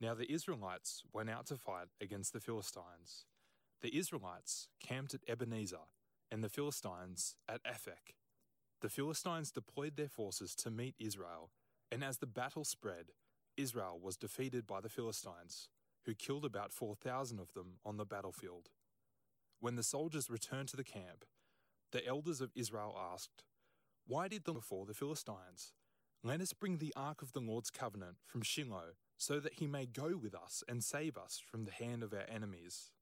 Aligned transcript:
Now 0.00 0.14
the 0.14 0.30
Israelites 0.30 1.02
went 1.12 1.28
out 1.28 1.46
to 1.46 1.56
fight 1.56 1.88
against 2.00 2.32
the 2.32 2.40
Philistines. 2.40 3.24
The 3.82 3.96
Israelites 3.96 4.68
camped 4.80 5.14
at 5.14 5.22
Ebenezer, 5.28 5.86
and 6.30 6.42
the 6.42 6.48
Philistines 6.48 7.34
at 7.48 7.62
Aphek. 7.64 8.14
The 8.80 8.88
Philistines 8.88 9.50
deployed 9.50 9.96
their 9.96 10.08
forces 10.08 10.54
to 10.56 10.70
meet 10.70 10.94
Israel, 11.00 11.50
and 11.90 12.04
as 12.04 12.18
the 12.18 12.26
battle 12.26 12.64
spread, 12.64 13.06
Israel 13.56 13.98
was 14.00 14.16
defeated 14.16 14.66
by 14.66 14.80
the 14.80 14.88
Philistines, 14.88 15.68
who 16.04 16.14
killed 16.14 16.44
about 16.44 16.72
4,000 16.72 17.40
of 17.40 17.52
them 17.54 17.78
on 17.84 17.96
the 17.96 18.04
battlefield. 18.04 18.68
When 19.58 19.74
the 19.74 19.82
soldiers 19.82 20.30
returned 20.30 20.68
to 20.68 20.76
the 20.76 20.84
camp, 20.84 21.24
the 21.90 22.06
elders 22.06 22.40
of 22.40 22.52
Israel 22.54 22.96
asked, 23.12 23.42
Why 24.06 24.28
did 24.28 24.44
the 24.44 24.52
before 24.52 24.86
the 24.86 24.94
Philistines? 24.94 25.72
Let 26.22 26.40
us 26.40 26.52
bring 26.52 26.78
the 26.78 26.92
ark 26.94 27.22
of 27.22 27.32
the 27.32 27.40
Lord's 27.40 27.70
covenant 27.70 28.16
from 28.24 28.42
Shiloh, 28.42 28.94
so 29.18 29.40
that 29.40 29.54
he 29.54 29.66
may 29.66 29.84
go 29.84 30.16
with 30.16 30.34
us 30.34 30.62
and 30.68 30.82
save 30.82 31.18
us 31.18 31.42
from 31.44 31.64
the 31.64 31.72
hand 31.72 32.04
of 32.04 32.14
our 32.14 32.24
enemies. 32.32 32.92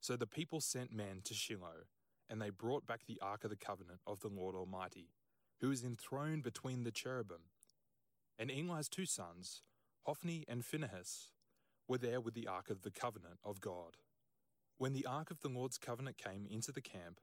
So 0.00 0.14
the 0.14 0.26
people 0.26 0.60
sent 0.60 0.92
men 0.92 1.22
to 1.24 1.34
Shiloh, 1.34 1.86
and 2.28 2.40
they 2.40 2.50
brought 2.50 2.86
back 2.86 3.00
the 3.06 3.18
ark 3.20 3.42
of 3.42 3.50
the 3.50 3.56
covenant 3.56 4.00
of 4.06 4.20
the 4.20 4.28
Lord 4.28 4.54
Almighty, 4.54 5.08
who 5.60 5.70
is 5.70 5.82
enthroned 5.82 6.42
between 6.42 6.84
the 6.84 6.92
cherubim. 6.92 7.48
And 8.38 8.50
Eli's 8.50 8.88
two 8.88 9.06
sons, 9.06 9.62
Hophni 10.02 10.44
and 10.46 10.64
Phinehas, 10.64 11.32
were 11.88 11.98
there 11.98 12.20
with 12.20 12.34
the 12.34 12.46
ark 12.46 12.70
of 12.70 12.82
the 12.82 12.90
covenant 12.90 13.38
of 13.42 13.60
God. 13.60 13.96
When 14.76 14.92
the 14.92 15.06
ark 15.06 15.30
of 15.30 15.40
the 15.40 15.48
Lord's 15.48 15.78
covenant 15.78 16.18
came 16.18 16.46
into 16.48 16.72
the 16.72 16.80
camp, 16.82 17.20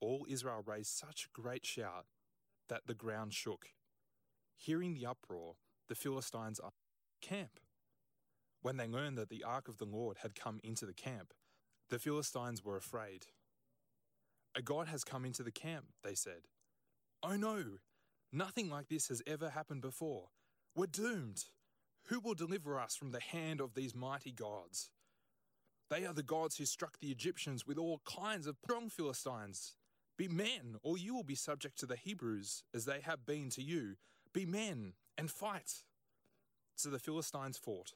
all 0.00 0.26
Israel 0.28 0.62
raised 0.64 0.92
such 0.92 1.24
a 1.26 1.40
great 1.40 1.64
shout 1.64 2.04
that 2.68 2.82
the 2.86 2.94
ground 2.94 3.32
shook. 3.32 3.68
Hearing 4.56 4.94
the 4.94 5.06
uproar, 5.06 5.56
the 5.88 5.94
Philistines 5.94 6.60
camp. 7.24 7.60
When 8.62 8.76
they 8.76 8.86
learned 8.86 9.18
that 9.18 9.28
the 9.28 9.44
ark 9.44 9.68
of 9.68 9.78
the 9.78 9.84
Lord 9.84 10.18
had 10.22 10.34
come 10.34 10.60
into 10.62 10.86
the 10.86 10.94
camp, 10.94 11.32
the 11.90 11.98
Philistines 11.98 12.64
were 12.64 12.76
afraid. 12.76 13.26
A 14.54 14.62
God 14.62 14.88
has 14.88 15.04
come 15.04 15.24
into 15.24 15.42
the 15.42 15.50
camp, 15.50 15.86
they 16.02 16.14
said. 16.14 16.48
Oh 17.22 17.36
no, 17.36 17.64
nothing 18.32 18.70
like 18.70 18.88
this 18.88 19.08
has 19.08 19.22
ever 19.26 19.50
happened 19.50 19.80
before. 19.80 20.28
We're 20.76 20.86
doomed. 20.86 21.44
Who 22.08 22.20
will 22.20 22.34
deliver 22.34 22.78
us 22.78 22.94
from 22.94 23.12
the 23.12 23.20
hand 23.20 23.60
of 23.60 23.74
these 23.74 23.94
mighty 23.94 24.32
gods? 24.32 24.90
They 25.90 26.04
are 26.04 26.12
the 26.12 26.22
gods 26.22 26.56
who 26.56 26.66
struck 26.66 26.98
the 26.98 27.10
Egyptians 27.10 27.66
with 27.66 27.78
all 27.78 28.02
kinds 28.04 28.46
of 28.46 28.56
strong 28.64 28.90
Philistines. 28.90 29.76
Be 30.16 30.28
men, 30.28 30.76
or 30.82 30.98
you 30.98 31.14
will 31.14 31.24
be 31.24 31.34
subject 31.34 31.78
to 31.78 31.86
the 31.86 31.96
Hebrews, 31.96 32.62
as 32.74 32.84
they 32.84 33.00
have 33.00 33.26
been 33.26 33.50
to 33.50 33.62
you. 33.62 33.96
Be 34.32 34.46
men 34.46 34.92
and 35.16 35.30
fight. 35.30 35.84
So 36.76 36.90
the 36.90 36.98
Philistines 36.98 37.56
fought, 37.56 37.94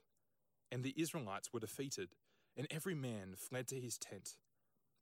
and 0.71 0.83
the 0.83 0.95
Israelites 0.97 1.53
were 1.53 1.61
defeated, 1.61 2.11
and 2.57 2.67
every 2.71 2.95
man 2.95 3.35
fled 3.37 3.69
to 3.69 3.81
his 3.81 3.99
tent. 3.99 4.37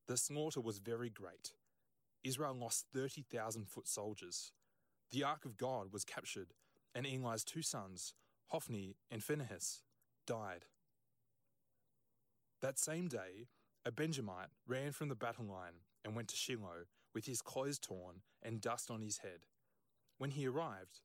The 0.08 0.16
slaughter 0.16 0.60
was 0.60 0.78
very 0.78 1.10
great. 1.10 1.52
Israel 2.24 2.54
lost 2.54 2.86
30,000 2.94 3.68
foot 3.68 3.86
soldiers. 3.86 4.52
The 5.12 5.24
ark 5.24 5.44
of 5.44 5.56
God 5.56 5.92
was 5.92 6.04
captured, 6.04 6.54
and 6.94 7.06
Eli's 7.06 7.44
two 7.44 7.62
sons, 7.62 8.14
Hophni 8.48 8.96
and 9.10 9.22
Phinehas, 9.22 9.82
died. 10.26 10.64
That 12.62 12.78
same 12.78 13.08
day, 13.08 13.48
a 13.84 13.92
Benjamite 13.92 14.48
ran 14.66 14.92
from 14.92 15.08
the 15.08 15.14
battle 15.14 15.44
line 15.44 15.82
and 16.04 16.16
went 16.16 16.28
to 16.28 16.36
Shiloh 16.36 16.86
with 17.14 17.26
his 17.26 17.42
clothes 17.42 17.78
torn 17.78 18.22
and 18.42 18.60
dust 18.60 18.90
on 18.90 19.02
his 19.02 19.18
head. 19.18 19.46
When 20.18 20.30
he 20.30 20.46
arrived, 20.48 21.00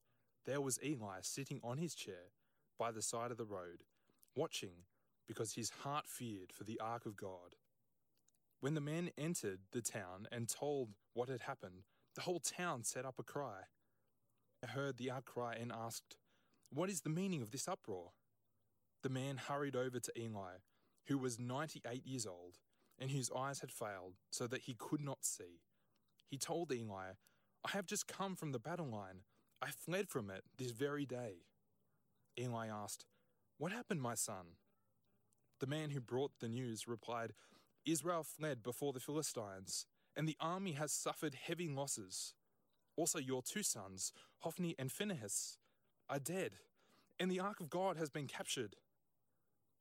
there 0.46 0.62
was 0.62 0.80
Eli 0.84 1.20
sitting 1.22 1.60
on 1.64 1.78
his 1.78 1.94
chair 1.94 2.32
by 2.82 2.90
the 2.90 3.02
side 3.04 3.30
of 3.30 3.38
the 3.38 3.46
road, 3.46 3.84
watching 4.36 4.86
because 5.28 5.54
his 5.54 5.70
heart 5.70 6.08
feared 6.08 6.52
for 6.52 6.64
the 6.64 6.80
ark 6.80 7.06
of 7.06 7.16
God. 7.16 7.56
When 8.60 8.74
the 8.74 8.82
men 8.82 9.12
entered 9.20 9.60
the 9.72 9.84
town 9.84 10.28
and 10.32 10.50
told 10.50 10.90
what 11.14 11.30
had 11.30 11.42
happened, 11.42 11.84
the 12.16 12.22
whole 12.22 12.40
town 12.40 12.84
set 12.84 13.06
up 13.06 13.20
a 13.20 13.24
cry. 13.24 13.66
Eli 14.64 14.72
heard 14.72 14.98
the 14.98 15.12
outcry 15.12 15.54
and 15.62 15.72
asked, 15.72 16.18
What 16.74 16.90
is 16.90 17.02
the 17.02 17.12
meaning 17.12 17.44
of 17.44 17.52
this 17.52 17.68
uproar? 17.68 18.14
The 19.04 19.10
man 19.10 19.38
hurried 19.38 19.76
over 19.76 20.00
to 20.00 20.20
Eli, 20.20 20.54
who 21.06 21.20
was 21.20 21.40
98 21.40 22.04
years 22.04 22.26
old 22.26 22.58
and 22.98 23.12
whose 23.12 23.30
eyes 23.38 23.60
had 23.60 23.72
failed 23.72 24.16
so 24.32 24.48
that 24.48 24.62
he 24.62 24.74
could 24.74 25.02
not 25.02 25.24
see. 25.24 25.62
He 26.28 26.40
told 26.40 26.74
Eli, 26.74 27.12
I 27.64 27.70
have 27.74 27.86
just 27.86 28.08
come 28.08 28.36
from 28.36 28.54
the 28.54 28.60
battle 28.60 28.90
line. 28.90 29.22
I 29.62 29.70
fled 29.70 30.10
from 30.10 30.32
it 30.32 30.46
this 30.58 30.72
very 30.72 31.06
day. 31.06 31.44
Eli 32.40 32.68
asked, 32.68 33.06
What 33.58 33.72
happened, 33.72 34.02
my 34.02 34.16
son? 34.16 34.58
The 35.60 35.68
man 35.68 35.92
who 35.92 36.02
brought 36.02 36.40
the 36.40 36.48
news 36.48 36.88
replied, 36.88 37.34
Israel 37.86 38.24
fled 38.24 38.64
before 38.64 38.94
the 38.94 39.00
Philistines, 39.00 39.86
and 40.16 40.28
the 40.28 40.38
army 40.40 40.74
has 40.74 40.92
suffered 40.92 41.36
heavy 41.36 41.68
losses. 41.68 42.34
Also, 42.96 43.20
your 43.20 43.42
two 43.42 43.64
sons, 43.64 44.12
Hophni 44.40 44.76
and 44.78 44.92
Phinehas, 44.92 45.58
are 46.10 46.20
dead, 46.20 46.54
and 47.20 47.32
the 47.32 47.40
ark 47.40 47.60
of 47.60 47.70
God 47.70 47.98
has 47.98 48.10
been 48.10 48.28
captured. 48.28 48.76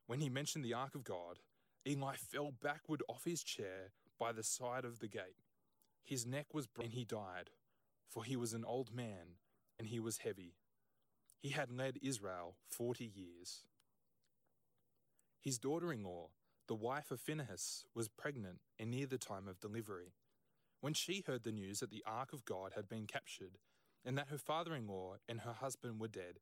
When 0.07 0.21
he 0.21 0.29
mentioned 0.29 0.65
the 0.65 0.75
ark 0.75 0.95
of 0.95 1.05
God, 1.05 1.39
Eli 1.87 2.15
fell 2.17 2.53
backward 2.53 3.03
off 3.09 3.25
his 3.25 3.43
chair 3.43 3.93
by 4.19 4.33
the 4.33 4.43
side 4.43 4.85
of 4.85 4.99
the 4.99 5.09
gate. 5.09 5.45
His 6.05 6.27
neck 6.27 6.53
was 6.53 6.67
broken 6.67 6.91
and 6.91 6.99
he 6.99 7.05
died, 7.05 7.51
for 8.09 8.25
he 8.25 8.37
was 8.37 8.53
an 8.53 8.65
old 8.65 8.95
man 8.95 9.37
and 9.79 9.89
he 9.89 10.01
was 10.01 10.19
heavy. 10.19 10.57
He 11.41 11.51
had 11.51 11.73
led 11.73 11.99
Israel 12.03 12.57
forty 12.69 13.07
years. 13.07 13.65
His 15.41 15.59
daughter 15.59 15.91
in 15.91 16.05
law, 16.05 16.29
the 16.69 16.75
wife 16.75 17.11
of 17.11 17.19
Phinehas, 17.19 17.87
was 17.95 18.09
pregnant 18.09 18.59
and 18.79 18.91
near 18.91 19.07
the 19.07 19.17
time 19.17 19.49
of 19.49 19.59
delivery. 19.59 20.13
When 20.83 20.93
she 20.93 21.25
heard 21.27 21.45
the 21.45 21.53
news 21.53 21.81
that 21.81 21.91
the 21.91 22.05
ark 22.07 22.35
of 22.35 22.45
God 22.45 22.73
had 22.77 22.89
been 22.91 23.07
captured, 23.07 23.57
and 24.05 24.19
that 24.19 24.29
her 24.29 24.37
father 24.37 24.75
in 24.75 24.87
law 24.87 25.17
and 25.27 25.41
her 25.41 25.55
husband 25.55 25.99
were 25.99 26.09
dead, 26.09 26.41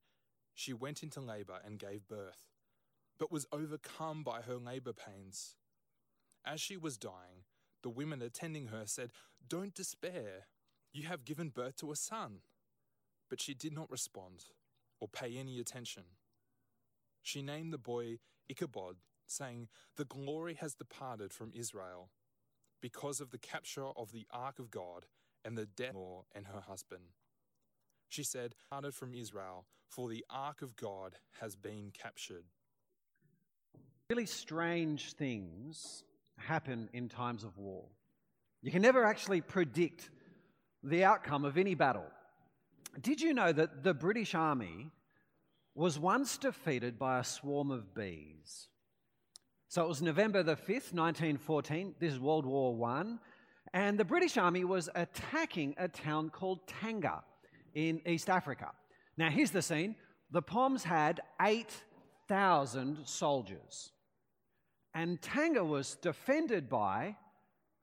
she 0.53 0.73
went 0.73 1.05
into 1.05 1.21
labor 1.21 1.61
and 1.65 1.79
gave 1.79 2.09
birth, 2.09 2.43
but 3.21 3.31
was 3.31 3.47
overcome 3.53 4.25
by 4.25 4.41
her 4.43 4.57
labor 4.57 4.93
pains. 4.93 5.55
As 6.45 6.61
she 6.61 6.77
was 6.77 6.99
dying, 6.99 7.45
the 7.85 7.89
women 7.89 8.21
attending 8.21 8.67
her 8.67 8.83
said, 8.87 9.13
Don't 9.47 9.75
despair, 9.75 10.49
you 10.93 11.07
have 11.07 11.25
given 11.25 11.51
birth 11.51 11.77
to 11.77 11.93
a 11.93 11.97
son. 11.97 12.41
But 13.31 13.41
she 13.41 13.55
did 13.55 13.73
not 13.73 13.91
respond 13.91 14.45
or 15.01 15.09
pay 15.09 15.37
any 15.37 15.59
attention. 15.59 16.05
She 17.23 17.43
named 17.43 17.73
the 17.73 17.79
boy 17.79 18.19
Ichabod 18.49 18.97
saying, 19.27 19.69
The 19.97 20.05
glory 20.05 20.55
has 20.55 20.75
departed 20.75 21.33
from 21.33 21.53
Israel 21.55 22.11
because 22.81 23.21
of 23.21 23.31
the 23.31 23.39
capture 23.39 23.87
of 23.87 24.13
the 24.13 24.27
ark 24.31 24.59
of 24.59 24.71
God 24.71 25.07
and 25.45 25.57
the 25.57 25.67
death 25.67 25.95
of 25.95 26.25
and 26.35 26.47
her 26.47 26.61
husband. 26.61 27.03
She 28.09 28.23
said, 28.23 28.55
Departed 28.71 28.95
from 28.95 29.15
Israel, 29.15 29.67
for 29.89 30.09
the 30.09 30.25
ark 30.31 30.63
of 30.63 30.77
God 30.77 31.17
has 31.41 31.57
been 31.57 31.93
captured. 31.93 32.45
Really 34.09 34.27
strange 34.27 35.13
things 35.13 36.05
happen 36.39 36.89
in 36.93 37.09
times 37.09 37.45
of 37.45 37.59
war. 37.59 37.85
You 38.63 38.73
can 38.73 38.83
never 38.83 39.05
actually 39.05 39.41
predict 39.41 40.11
the 40.83 41.05
outcome 41.05 41.45
of 41.45 41.59
any 41.59 41.75
battle. 41.75 42.07
Did 43.01 43.21
you 43.21 43.33
know 43.33 43.53
that 43.53 43.83
the 43.83 43.95
British 43.95 44.35
Army 44.35 44.91
was 45.75 45.99
once 45.99 46.39
defeated 46.39 46.99
by 46.99 47.21
a 47.21 47.25
swarm 47.25 47.71
of 47.71 47.95
bees? 47.95 48.69
So 49.69 49.85
it 49.85 49.89
was 49.89 50.03
November 50.03 50.43
the 50.43 50.57
5th, 50.57 50.95
1914. 50.95 51.95
This 52.01 52.15
is 52.15 52.21
World 52.21 52.47
War 52.47 52.89
I. 52.89 53.05
And 53.75 53.99
the 53.99 54.05
British 54.05 54.37
Army 54.37 54.65
was 54.65 54.89
attacking 54.95 55.75
a 55.79 55.89
town 55.89 56.31
called 56.31 56.67
Tanga 56.67 57.23
in 57.75 58.01
East 58.07 58.31
Africa. 58.31 58.71
Now, 59.17 59.31
here's 59.31 59.51
the 59.51 59.63
scene 59.63 59.95
the 60.31 60.43
Poms 60.43 60.85
had 60.85 61.21
8,000 61.41 62.99
soldiers, 63.05 63.93
and 64.95 65.21
Tanga 65.21 65.65
was 65.65 65.97
defended 65.97 66.69
by 66.69 67.17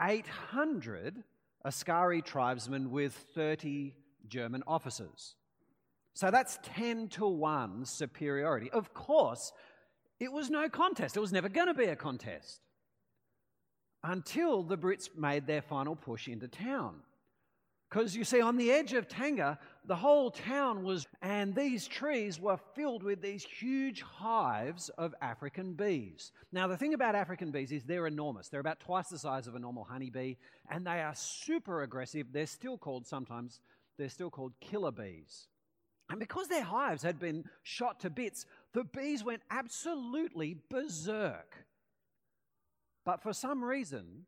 800 0.01 1.23
Askari 1.63 2.21
tribesmen 2.21 2.91
with 2.91 3.13
30 3.35 3.95
German 4.29 4.63
officers. 4.67 5.35
So 6.13 6.31
that's 6.31 6.59
10 6.63 7.09
to 7.09 7.27
1 7.27 7.85
superiority. 7.85 8.71
Of 8.71 8.93
course, 8.93 9.51
it 10.19 10.31
was 10.31 10.49
no 10.49 10.69
contest. 10.69 11.17
It 11.17 11.19
was 11.19 11.33
never 11.33 11.49
going 11.49 11.67
to 11.67 11.73
be 11.73 11.85
a 11.85 11.95
contest 11.95 12.61
until 14.03 14.63
the 14.63 14.77
Brits 14.77 15.09
made 15.17 15.47
their 15.47 15.61
final 15.61 15.95
push 15.95 16.27
into 16.27 16.47
town. 16.47 16.95
Because 17.89 18.15
you 18.15 18.23
see, 18.23 18.41
on 18.41 18.57
the 18.57 18.71
edge 18.71 18.93
of 18.93 19.07
Tanga, 19.07 19.59
the 19.85 19.95
whole 19.95 20.31
town 20.31 20.83
was, 20.83 21.07
and 21.21 21.55
these 21.55 21.87
trees 21.87 22.39
were 22.39 22.57
filled 22.75 23.03
with 23.03 23.21
these 23.21 23.43
huge 23.43 24.01
hives 24.01 24.89
of 24.97 25.13
African 25.21 25.73
bees. 25.73 26.31
Now, 26.51 26.67
the 26.67 26.77
thing 26.77 26.93
about 26.93 27.15
African 27.15 27.51
bees 27.51 27.71
is 27.71 27.83
they're 27.83 28.07
enormous. 28.07 28.49
They're 28.49 28.59
about 28.59 28.79
twice 28.79 29.07
the 29.09 29.19
size 29.19 29.47
of 29.47 29.55
a 29.55 29.59
normal 29.59 29.83
honeybee, 29.83 30.35
and 30.69 30.85
they 30.85 31.01
are 31.01 31.13
super 31.15 31.83
aggressive. 31.83 32.27
They're 32.31 32.47
still 32.47 32.77
called 32.77 33.05
sometimes, 33.05 33.61
they're 33.97 34.09
still 34.09 34.29
called 34.29 34.53
killer 34.59 34.91
bees. 34.91 35.47
And 36.09 36.19
because 36.19 36.47
their 36.47 36.63
hives 36.63 37.01
had 37.01 37.19
been 37.19 37.45
shot 37.63 37.99
to 38.01 38.09
bits, 38.09 38.45
The 38.73 38.83
bees 38.83 39.23
went 39.23 39.41
absolutely 39.49 40.57
berserk. 40.69 41.65
But 43.05 43.23
for 43.23 43.33
some 43.33 43.63
reason, 43.63 44.25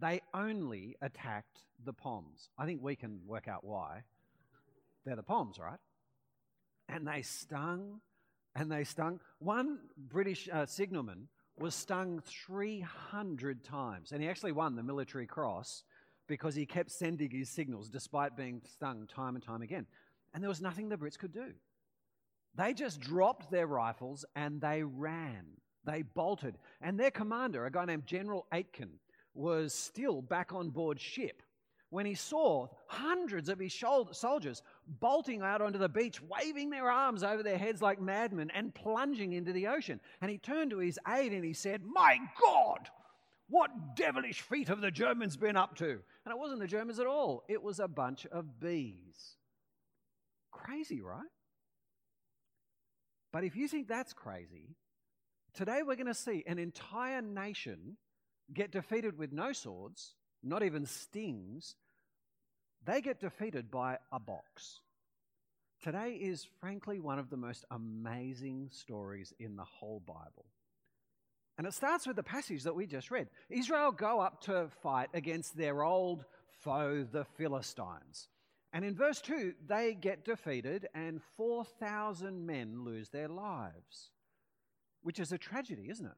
they 0.00 0.22
only 0.32 0.96
attacked 1.02 1.60
the 1.84 1.92
poms. 1.92 2.48
I 2.56 2.64
think 2.64 2.82
we 2.82 2.96
can 2.96 3.20
work 3.26 3.46
out 3.46 3.64
why. 3.64 4.02
They're 5.04 5.16
the 5.16 5.22
poms, 5.22 5.58
right? 5.58 5.78
And 6.88 7.06
they 7.06 7.22
stung 7.22 8.00
and 8.54 8.72
they 8.72 8.84
stung. 8.84 9.20
One 9.38 9.78
British 9.96 10.48
uh, 10.52 10.66
signalman 10.66 11.28
was 11.58 11.74
stung 11.74 12.22
300 12.24 13.64
times, 13.64 14.12
and 14.12 14.22
he 14.22 14.28
actually 14.28 14.52
won 14.52 14.76
the 14.76 14.82
military 14.82 15.26
cross 15.26 15.84
because 16.28 16.54
he 16.54 16.66
kept 16.66 16.90
sending 16.90 17.30
his 17.30 17.48
signals 17.48 17.88
despite 17.88 18.36
being 18.36 18.62
stung 18.72 19.06
time 19.06 19.34
and 19.34 19.42
time 19.44 19.62
again. 19.62 19.86
And 20.32 20.42
there 20.42 20.48
was 20.48 20.60
nothing 20.60 20.88
the 20.88 20.96
Brits 20.96 21.18
could 21.18 21.32
do. 21.32 21.52
They 22.54 22.74
just 22.74 23.00
dropped 23.00 23.50
their 23.50 23.66
rifles 23.66 24.24
and 24.36 24.60
they 24.60 24.82
ran. 24.82 25.46
They 25.84 26.02
bolted. 26.02 26.58
And 26.80 26.98
their 26.98 27.10
commander, 27.10 27.64
a 27.64 27.70
guy 27.70 27.84
named 27.86 28.06
General 28.06 28.46
Aitken, 28.52 28.90
was 29.34 29.72
still 29.72 30.20
back 30.20 30.52
on 30.52 30.70
board 30.70 31.00
ship 31.00 31.42
when 31.90 32.04
he 32.04 32.14
saw 32.14 32.66
hundreds 32.86 33.48
of 33.48 33.58
his 33.58 33.74
soldiers 34.12 34.62
bolting 35.00 35.40
out 35.40 35.62
onto 35.62 35.78
the 35.78 35.88
beach, 35.88 36.20
waving 36.20 36.70
their 36.70 36.90
arms 36.90 37.22
over 37.22 37.42
their 37.42 37.56
heads 37.56 37.80
like 37.80 38.00
madmen 38.00 38.50
and 38.50 38.74
plunging 38.74 39.32
into 39.32 39.52
the 39.52 39.68
ocean. 39.68 40.00
And 40.20 40.30
he 40.30 40.38
turned 40.38 40.70
to 40.72 40.78
his 40.78 40.98
aide 41.08 41.32
and 41.32 41.44
he 41.44 41.54
said, 41.54 41.82
My 41.84 42.18
God, 42.40 42.90
what 43.48 43.96
devilish 43.96 44.40
feat 44.40 44.68
have 44.68 44.80
the 44.80 44.90
Germans 44.90 45.36
been 45.36 45.56
up 45.56 45.76
to? 45.76 45.86
And 45.86 46.32
it 46.32 46.38
wasn't 46.38 46.60
the 46.60 46.66
Germans 46.66 46.98
at 46.98 47.06
all, 47.06 47.44
it 47.48 47.62
was 47.62 47.80
a 47.80 47.88
bunch 47.88 48.26
of 48.26 48.60
bees. 48.60 49.36
Crazy, 50.50 51.00
right? 51.00 51.22
But 53.32 53.44
if 53.44 53.56
you 53.56 53.68
think 53.68 53.88
that's 53.88 54.12
crazy, 54.12 54.76
today 55.54 55.80
we're 55.84 55.96
going 55.96 56.06
to 56.06 56.14
see 56.14 56.42
an 56.46 56.58
entire 56.58 57.20
nation 57.20 57.96
get 58.52 58.72
defeated 58.72 59.18
with 59.18 59.32
no 59.32 59.52
swords 59.52 60.14
not 60.42 60.62
even 60.62 60.86
stings, 60.86 61.76
they 62.84 63.00
get 63.00 63.20
defeated 63.20 63.70
by 63.70 63.98
a 64.12 64.20
box. 64.20 64.80
Today 65.82 66.12
is 66.12 66.46
frankly 66.60 67.00
one 67.00 67.18
of 67.18 67.30
the 67.30 67.36
most 67.36 67.64
amazing 67.70 68.68
stories 68.72 69.32
in 69.38 69.56
the 69.56 69.64
whole 69.64 70.00
Bible. 70.00 70.46
And 71.58 71.66
it 71.66 71.74
starts 71.74 72.06
with 72.06 72.14
the 72.14 72.22
passage 72.22 72.62
that 72.62 72.74
we 72.74 72.86
just 72.86 73.10
read. 73.10 73.28
Israel 73.50 73.90
go 73.90 74.20
up 74.20 74.40
to 74.42 74.68
fight 74.80 75.08
against 75.12 75.56
their 75.56 75.82
old 75.82 76.24
foe, 76.60 77.04
the 77.10 77.24
Philistines. 77.36 78.28
And 78.72 78.84
in 78.84 78.94
verse 78.94 79.20
2, 79.20 79.54
they 79.66 79.94
get 79.94 80.24
defeated 80.24 80.86
and 80.94 81.20
4,000 81.36 82.46
men 82.46 82.84
lose 82.84 83.08
their 83.08 83.28
lives, 83.28 84.12
which 85.02 85.18
is 85.18 85.32
a 85.32 85.38
tragedy, 85.38 85.88
isn't 85.90 86.06
it? 86.06 86.12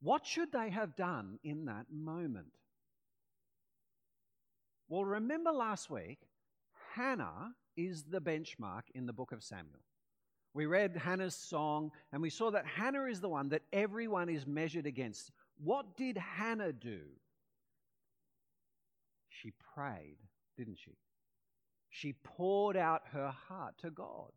What 0.00 0.26
should 0.26 0.52
they 0.52 0.70
have 0.70 0.96
done 0.96 1.38
in 1.44 1.66
that 1.66 1.86
moment? 1.92 2.52
Well, 4.88 5.04
remember 5.04 5.52
last 5.52 5.90
week, 5.90 6.18
Hannah 6.94 7.54
is 7.76 8.04
the 8.04 8.20
benchmark 8.20 8.82
in 8.94 9.06
the 9.06 9.12
book 9.12 9.32
of 9.32 9.42
Samuel. 9.42 9.80
We 10.54 10.66
read 10.66 10.96
Hannah's 10.96 11.34
song 11.34 11.90
and 12.12 12.20
we 12.20 12.30
saw 12.30 12.50
that 12.50 12.66
Hannah 12.66 13.04
is 13.04 13.20
the 13.20 13.28
one 13.28 13.48
that 13.50 13.62
everyone 13.72 14.28
is 14.28 14.46
measured 14.46 14.86
against. 14.86 15.30
What 15.62 15.96
did 15.96 16.18
Hannah 16.18 16.72
do? 16.72 17.00
She 19.28 19.52
prayed, 19.74 20.18
didn't 20.56 20.78
she? 20.84 20.92
She 21.88 22.12
poured 22.12 22.76
out 22.76 23.02
her 23.12 23.30
heart 23.30 23.78
to 23.78 23.90
God. 23.90 24.30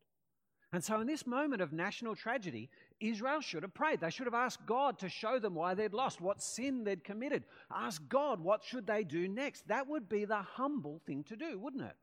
And 0.74 0.84
so, 0.84 1.00
in 1.00 1.08
this 1.08 1.26
moment 1.26 1.62
of 1.62 1.72
national 1.72 2.16
tragedy, 2.16 2.70
Israel 3.00 3.40
should 3.40 3.64
have 3.64 3.74
prayed. 3.74 4.02
They 4.02 4.10
should 4.10 4.26
have 4.26 4.34
asked 4.34 4.66
God 4.66 5.00
to 5.00 5.10
show 5.10 5.40
them 5.40 5.56
why 5.56 5.74
they'd 5.74 5.94
lost, 5.94 6.20
what 6.20 6.42
sin 6.42 6.84
they'd 6.84 7.04
committed. 7.04 7.44
Ask 7.74 8.02
God 8.10 8.42
what 8.42 8.64
should 8.64 8.86
they 8.86 9.04
do 9.04 9.28
next. 9.28 9.68
That 9.68 9.88
would 9.88 10.10
be 10.10 10.26
the 10.26 10.42
humble 10.42 11.02
thing 11.06 11.24
to 11.26 11.38
do, 11.38 11.58
wouldn't 11.58 11.84
it? 11.84 11.96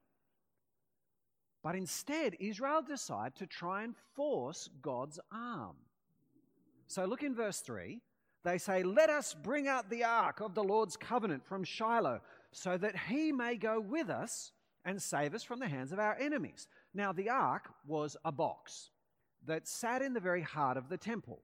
But 1.62 1.76
instead, 1.76 2.36
Israel 2.40 2.82
decide 2.82 3.34
to 3.36 3.46
try 3.46 3.84
and 3.84 3.94
force 4.14 4.68
God's 4.80 5.20
arm. 5.30 5.76
So 6.88 7.04
look 7.04 7.22
in 7.22 7.34
verse 7.34 7.60
3. 7.60 8.00
They 8.44 8.58
say, 8.58 8.82
Let 8.82 9.10
us 9.10 9.34
bring 9.34 9.68
out 9.68 9.88
the 9.88 10.04
ark 10.04 10.40
of 10.40 10.54
the 10.54 10.64
Lord's 10.64 10.96
covenant 10.96 11.46
from 11.46 11.64
Shiloh, 11.64 12.20
so 12.50 12.76
that 12.76 12.96
he 13.08 13.32
may 13.32 13.56
go 13.56 13.80
with 13.80 14.10
us 14.10 14.52
and 14.84 15.00
save 15.00 15.34
us 15.34 15.44
from 15.44 15.60
the 15.60 15.68
hands 15.68 15.92
of 15.92 15.98
our 15.98 16.16
enemies. 16.18 16.66
Now, 16.92 17.12
the 17.12 17.30
ark 17.30 17.70
was 17.86 18.16
a 18.24 18.32
box 18.32 18.90
that 19.46 19.68
sat 19.68 20.02
in 20.02 20.12
the 20.12 20.20
very 20.20 20.42
heart 20.42 20.76
of 20.76 20.88
the 20.88 20.96
temple. 20.96 21.40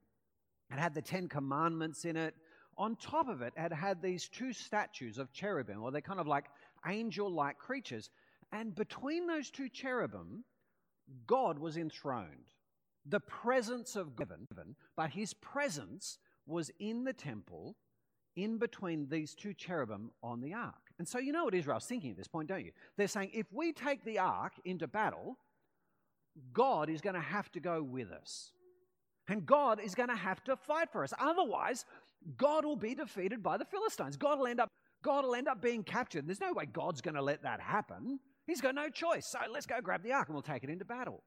It 0.71 0.79
had 0.79 0.95
the 0.95 1.03
Ten 1.03 1.29
Commandments 1.29 2.05
in 2.05 2.17
it. 2.17 2.35
On 2.77 2.95
top 2.97 3.29
of 3.29 3.43
it, 3.43 3.53
it 3.57 3.73
had 3.73 4.03
these 4.03 4.29
two 4.29 4.53
statues 4.53 5.19
of 5.19 5.33
cherubim, 5.33 5.83
or 5.83 5.91
they're 5.91 6.01
kind 6.01 6.21
of 6.21 6.27
like 6.27 6.47
angel 6.87 7.31
like 7.31 7.59
creatures. 7.59 8.11
And 8.53 8.75
between 8.75 9.27
those 9.27 9.51
two 9.51 9.69
cherubim, 9.69 10.45
God 11.27 11.59
was 11.59 11.77
enthroned. 11.77 12.55
The 13.07 13.21
presence 13.21 13.97
of 13.97 14.13
heaven, 14.19 14.77
but 14.97 15.11
his 15.11 15.35
presence 15.35 16.19
was 16.47 16.71
in 16.79 17.05
the 17.05 17.13
temple, 17.13 17.77
in 18.37 18.59
between 18.59 19.09
these 19.09 19.35
two 19.35 19.55
cherubim 19.55 20.11
on 20.23 20.41
the 20.41 20.55
ark. 20.55 20.75
And 20.99 21.07
so 21.07 21.19
you 21.19 21.33
know 21.33 21.45
what 21.45 21.55
Israel's 21.55 21.87
thinking 21.87 22.11
at 22.11 22.17
this 22.17 22.29
point, 22.29 22.49
don't 22.49 22.65
you? 22.65 22.73
They're 22.97 23.09
saying, 23.09 23.31
if 23.33 23.47
we 23.53 23.73
take 23.73 24.05
the 24.05 24.19
ark 24.19 24.53
into 24.65 24.87
battle, 24.87 25.39
God 26.53 26.89
is 26.91 27.01
going 27.01 27.15
to 27.15 27.21
have 27.21 27.51
to 27.53 27.61
go 27.61 27.83
with 27.83 28.11
us. 28.11 28.53
And 29.29 29.45
God 29.45 29.81
is 29.81 29.95
going 29.95 30.09
to 30.09 30.17
have 30.17 30.43
to 30.45 30.57
fight 30.57 30.91
for 30.91 31.05
us. 31.05 31.13
Otherwise, 31.19 31.85
God 32.37 32.65
will 32.65 32.77
be 32.77 32.95
defeated 32.95 33.43
by 33.43 33.59
the 33.59 33.65
Philistines. 33.65 34.17
God 34.17 34.39
will 34.39 34.47
end 34.47 34.61
up, 34.61 34.69
God 35.03 35.25
will 35.25 35.35
end 35.35 35.49
up 35.49 35.61
being 35.61 35.83
captured. 35.83 36.27
There's 36.27 36.41
no 36.41 36.53
way 36.53 36.67
God's 36.67 37.01
going 37.01 37.15
to 37.15 37.23
let 37.23 37.43
that 37.43 37.61
happen. 37.61 38.19
He's 38.49 38.63
got 38.63 38.75
no 38.75 38.89
choice. 38.89 39.27
So 39.27 39.39
let's 39.53 39.67
go 39.67 39.77
grab 39.83 40.03
the 40.03 40.13
ark 40.13 40.29
and 40.29 40.35
we'll 40.35 40.43
take 40.43 40.65
it 40.65 40.71
into 40.71 40.87
battle. 40.87 41.23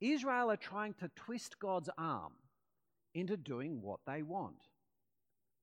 Israel 0.00 0.50
are 0.50 0.56
trying 0.56 0.94
to 0.94 1.10
twist 1.16 1.58
God's 1.58 1.90
arm 1.98 2.32
into 3.14 3.36
doing 3.36 3.82
what 3.82 3.98
they 4.06 4.22
want. 4.22 4.54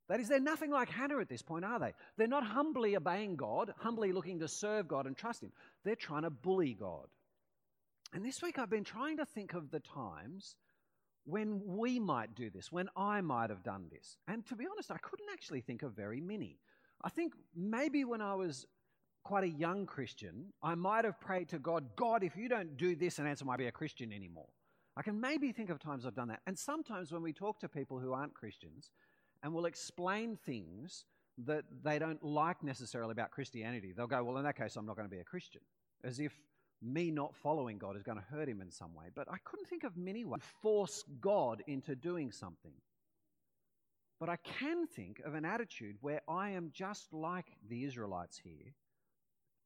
That 0.09 0.19
is, 0.19 0.27
they're 0.27 0.41
nothing 0.41 0.69
like 0.69 0.89
Hannah 0.89 1.19
at 1.19 1.29
this 1.29 1.41
point, 1.41 1.63
are 1.63 1.79
they? 1.79 1.93
They're 2.17 2.27
not 2.27 2.45
humbly 2.45 2.97
obeying 2.97 3.37
God, 3.37 3.73
humbly 3.77 4.11
looking 4.11 4.39
to 4.39 4.47
serve 4.47 4.89
God 4.89 5.05
and 5.05 5.15
trust 5.15 5.41
Him. 5.41 5.53
They're 5.85 5.95
trying 5.95 6.23
to 6.23 6.29
bully 6.29 6.73
God. 6.73 7.07
And 8.13 8.25
this 8.25 8.41
week 8.41 8.59
I've 8.59 8.69
been 8.69 8.83
trying 8.83 9.17
to 9.17 9.25
think 9.25 9.53
of 9.53 9.71
the 9.71 9.79
times 9.79 10.55
when 11.25 11.61
we 11.65 11.97
might 11.99 12.36
do 12.36 12.50
this, 12.50 12.71
when 12.71 12.89
I 12.95 13.21
might 13.21 13.50
have 13.50 13.63
done 13.63 13.88
this. 13.89 14.17
And 14.27 14.45
to 14.47 14.55
be 14.55 14.65
honest, 14.69 14.91
I 14.91 14.97
couldn't 14.97 15.27
actually 15.31 15.62
think 15.62 15.83
of 15.83 15.93
very 15.93 16.19
many. 16.19 16.59
I 17.03 17.09
think 17.09 17.33
maybe 17.55 18.03
when 18.03 18.21
I 18.21 18.36
was 18.36 18.65
quite 19.27 19.43
a 19.43 19.50
young 19.50 19.86
Christian, 19.86 20.46
I 20.63 20.74
might 20.75 21.03
have 21.03 21.19
prayed 21.19 21.50
to 21.50 21.60
God, 21.60 21.84
God, 21.98 22.24
if 22.24 22.38
you 22.38 22.48
don't 22.48 22.77
do 22.77 22.96
this, 22.96 23.19
an 23.19 23.27
answer 23.27 23.43
might 23.43 23.57
be 23.57 23.67
a 23.67 23.72
Christian 23.72 24.13
anymore. 24.13 24.48
I 24.96 25.01
can 25.01 25.19
maybe 25.19 25.51
think 25.51 25.69
of 25.69 25.79
times 25.79 26.05
I've 26.05 26.15
done 26.15 26.29
that. 26.29 26.39
And 26.48 26.57
sometimes 26.57 27.12
when 27.12 27.22
we 27.22 27.34
talk 27.34 27.60
to 27.60 27.67
people 27.67 28.00
who 28.00 28.13
aren't 28.13 28.34
Christians 28.34 28.91
and 29.43 29.53
we'll 29.53 29.65
explain 29.65 30.38
things 30.46 31.03
that 31.46 31.65
they 31.84 32.00
don't 32.00 32.24
like 32.24 32.63
necessarily 32.63 33.12
about 33.12 33.31
Christianity, 33.31 33.91
they'll 33.91 34.07
go, 34.07 34.24
Well, 34.24 34.38
in 34.38 34.46
that 34.46 34.57
case, 34.57 34.77
I'm 34.77 34.86
not 34.86 34.96
going 34.96 35.10
to 35.10 35.13
be 35.13 35.19
a 35.19 35.25
Christian. 35.25 35.62
As 36.05 36.22
if 36.22 36.31
me 36.81 37.12
not 37.12 37.36
following 37.36 37.77
God 37.77 37.98
is 37.98 38.03
going 38.03 38.17
to 38.17 38.24
hurt 38.24 38.48
him 38.48 38.62
in 38.62 38.72
some 38.72 38.96
way. 38.96 39.07
But 39.13 39.27
I 39.29 39.38
couldn't 39.43 39.67
think 39.67 39.84
of 39.84 39.98
many 39.98 40.24
ways 40.24 40.39
to 40.39 40.48
force 40.62 41.03
God 41.19 41.62
into 41.67 41.96
doing 41.96 42.31
something. 42.31 42.74
But 44.22 44.29
I 44.29 44.38
can 44.38 44.88
think 44.88 45.22
of 45.25 45.34
an 45.34 45.43
attitude 45.43 45.98
where 46.00 46.22
I 46.29 46.51
am 46.51 46.72
just 46.74 47.12
like 47.12 47.48
the 47.67 47.84
Israelites 47.84 48.39
here, 48.41 48.74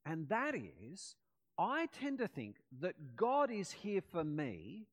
and 0.06 0.28
that 0.30 0.56
is 0.56 1.16
I 1.58 1.88
tend 1.88 2.20
to 2.20 2.28
think 2.28 2.56
that 2.80 3.16
God 3.16 3.52
is 3.52 3.72
here 3.72 4.02
for 4.12 4.24
me 4.24 4.88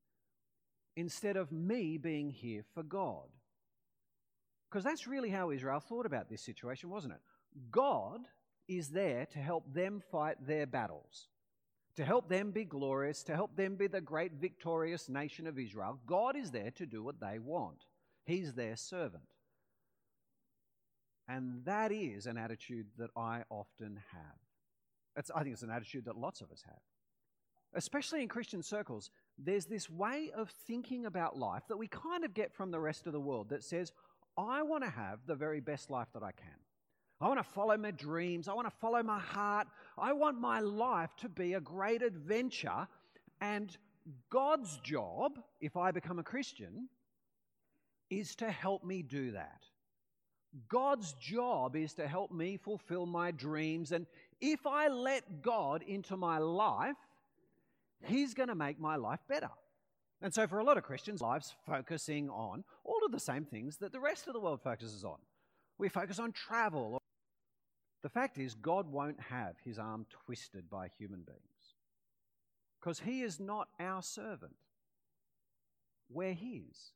instead 0.95 1.37
of 1.37 1.51
me 1.51 1.97
being 1.97 2.29
here 2.29 2.63
for 2.75 2.83
God. 2.83 3.27
Because 4.69 4.83
that's 4.83 5.07
really 5.07 5.29
how 5.29 5.49
Israel 5.49 5.79
thought 5.79 6.05
about 6.05 6.29
this 6.29 6.41
situation, 6.41 6.89
wasn't 6.89 7.13
it? 7.13 7.21
God 7.71 8.19
is 8.67 8.89
there 8.89 9.25
to 9.27 9.39
help 9.39 9.73
them 9.73 10.03
fight 10.11 10.35
their 10.45 10.67
battles 10.67 11.27
to 11.99 12.05
help 12.05 12.29
them 12.29 12.51
be 12.51 12.63
glorious, 12.63 13.23
to 13.23 13.35
help 13.35 13.57
them 13.57 13.75
be 13.75 13.85
the 13.85 13.99
great 13.99 14.31
victorious 14.31 15.09
nation 15.09 15.45
of 15.47 15.59
Israel. 15.59 15.99
God 16.05 16.37
is 16.37 16.49
there 16.49 16.71
to 16.71 16.85
do 16.85 17.03
what 17.03 17.19
they 17.19 17.39
want, 17.39 17.83
He's 18.25 18.53
their 18.53 18.77
servant. 18.77 19.23
And 21.27 21.65
that 21.65 21.91
is 21.91 22.25
an 22.25 22.37
attitude 22.37 22.87
that 22.97 23.09
I 23.17 23.43
often 23.49 23.99
have. 24.13 24.48
It's, 25.19 25.29
I 25.35 25.43
think 25.43 25.53
it's 25.53 25.63
an 25.63 25.69
attitude 25.69 26.05
that 26.05 26.17
lots 26.17 26.41
of 26.41 26.51
us 26.51 26.63
have. 26.65 26.79
Especially 27.75 28.23
in 28.23 28.27
Christian 28.27 28.63
circles, 28.63 29.11
there's 29.37 29.65
this 29.65 29.89
way 29.89 30.31
of 30.35 30.49
thinking 30.65 31.05
about 31.05 31.37
life 31.37 31.63
that 31.67 31.77
we 31.77 31.87
kind 31.87 32.25
of 32.25 32.33
get 32.33 32.53
from 32.53 32.71
the 32.71 32.79
rest 32.79 33.05
of 33.05 33.13
the 33.13 33.19
world 33.19 33.49
that 33.49 33.63
says, 33.63 33.91
I 34.37 34.63
want 34.63 34.83
to 34.83 34.89
have 34.89 35.19
the 35.27 35.35
very 35.35 35.59
best 35.59 35.91
life 35.91 36.07
that 36.13 36.23
I 36.23 36.31
can. 36.31 36.49
I 37.21 37.27
want 37.27 37.39
to 37.39 37.51
follow 37.51 37.77
my 37.77 37.91
dreams. 37.91 38.47
I 38.47 38.53
want 38.53 38.67
to 38.67 38.75
follow 38.79 39.03
my 39.03 39.19
heart. 39.19 39.67
I 39.97 40.13
want 40.13 40.39
my 40.39 40.61
life 40.61 41.13
to 41.17 41.29
be 41.29 41.53
a 41.53 41.59
great 41.59 42.01
adventure. 42.01 42.87
And 43.41 43.75
God's 44.31 44.77
job, 44.77 45.37
if 45.59 45.75
I 45.75 45.91
become 45.91 46.17
a 46.17 46.23
Christian, 46.23 46.87
is 48.09 48.35
to 48.35 48.49
help 48.49 48.85
me 48.85 49.03
do 49.03 49.31
that. 49.31 49.63
God's 50.67 51.13
job 51.13 51.75
is 51.75 51.93
to 51.95 52.07
help 52.07 52.31
me 52.31 52.57
fulfill 52.57 53.05
my 53.05 53.31
dreams. 53.31 53.91
And 53.91 54.07
if 54.41 54.65
I 54.65 54.87
let 54.87 55.41
God 55.41 55.83
into 55.83 56.17
my 56.17 56.37
life, 56.37 56.95
He's 58.05 58.33
going 58.33 58.49
to 58.49 58.55
make 58.55 58.79
my 58.79 58.95
life 58.95 59.19
better. 59.27 59.49
And 60.21 60.33
so, 60.33 60.47
for 60.47 60.59
a 60.59 60.63
lot 60.63 60.77
of 60.77 60.83
Christians, 60.83 61.21
lives 61.21 61.55
focusing 61.65 62.29
on 62.29 62.63
all 62.83 62.99
of 63.05 63.11
the 63.11 63.19
same 63.19 63.45
things 63.45 63.77
that 63.77 63.91
the 63.91 63.99
rest 63.99 64.27
of 64.27 64.33
the 64.33 64.39
world 64.39 64.61
focuses 64.61 65.03
on. 65.03 65.17
We 65.77 65.89
focus 65.89 66.19
on 66.19 66.33
travel. 66.33 67.01
The 68.03 68.09
fact 68.09 68.37
is, 68.37 68.53
God 68.55 68.91
won't 68.91 69.19
have 69.19 69.55
his 69.63 69.79
arm 69.79 70.05
twisted 70.25 70.69
by 70.69 70.89
human 70.97 71.21
beings 71.21 71.75
because 72.79 72.99
he 72.99 73.21
is 73.21 73.39
not 73.39 73.67
our 73.79 74.01
servant. 74.01 74.55
We're 76.09 76.33
his. 76.33 76.93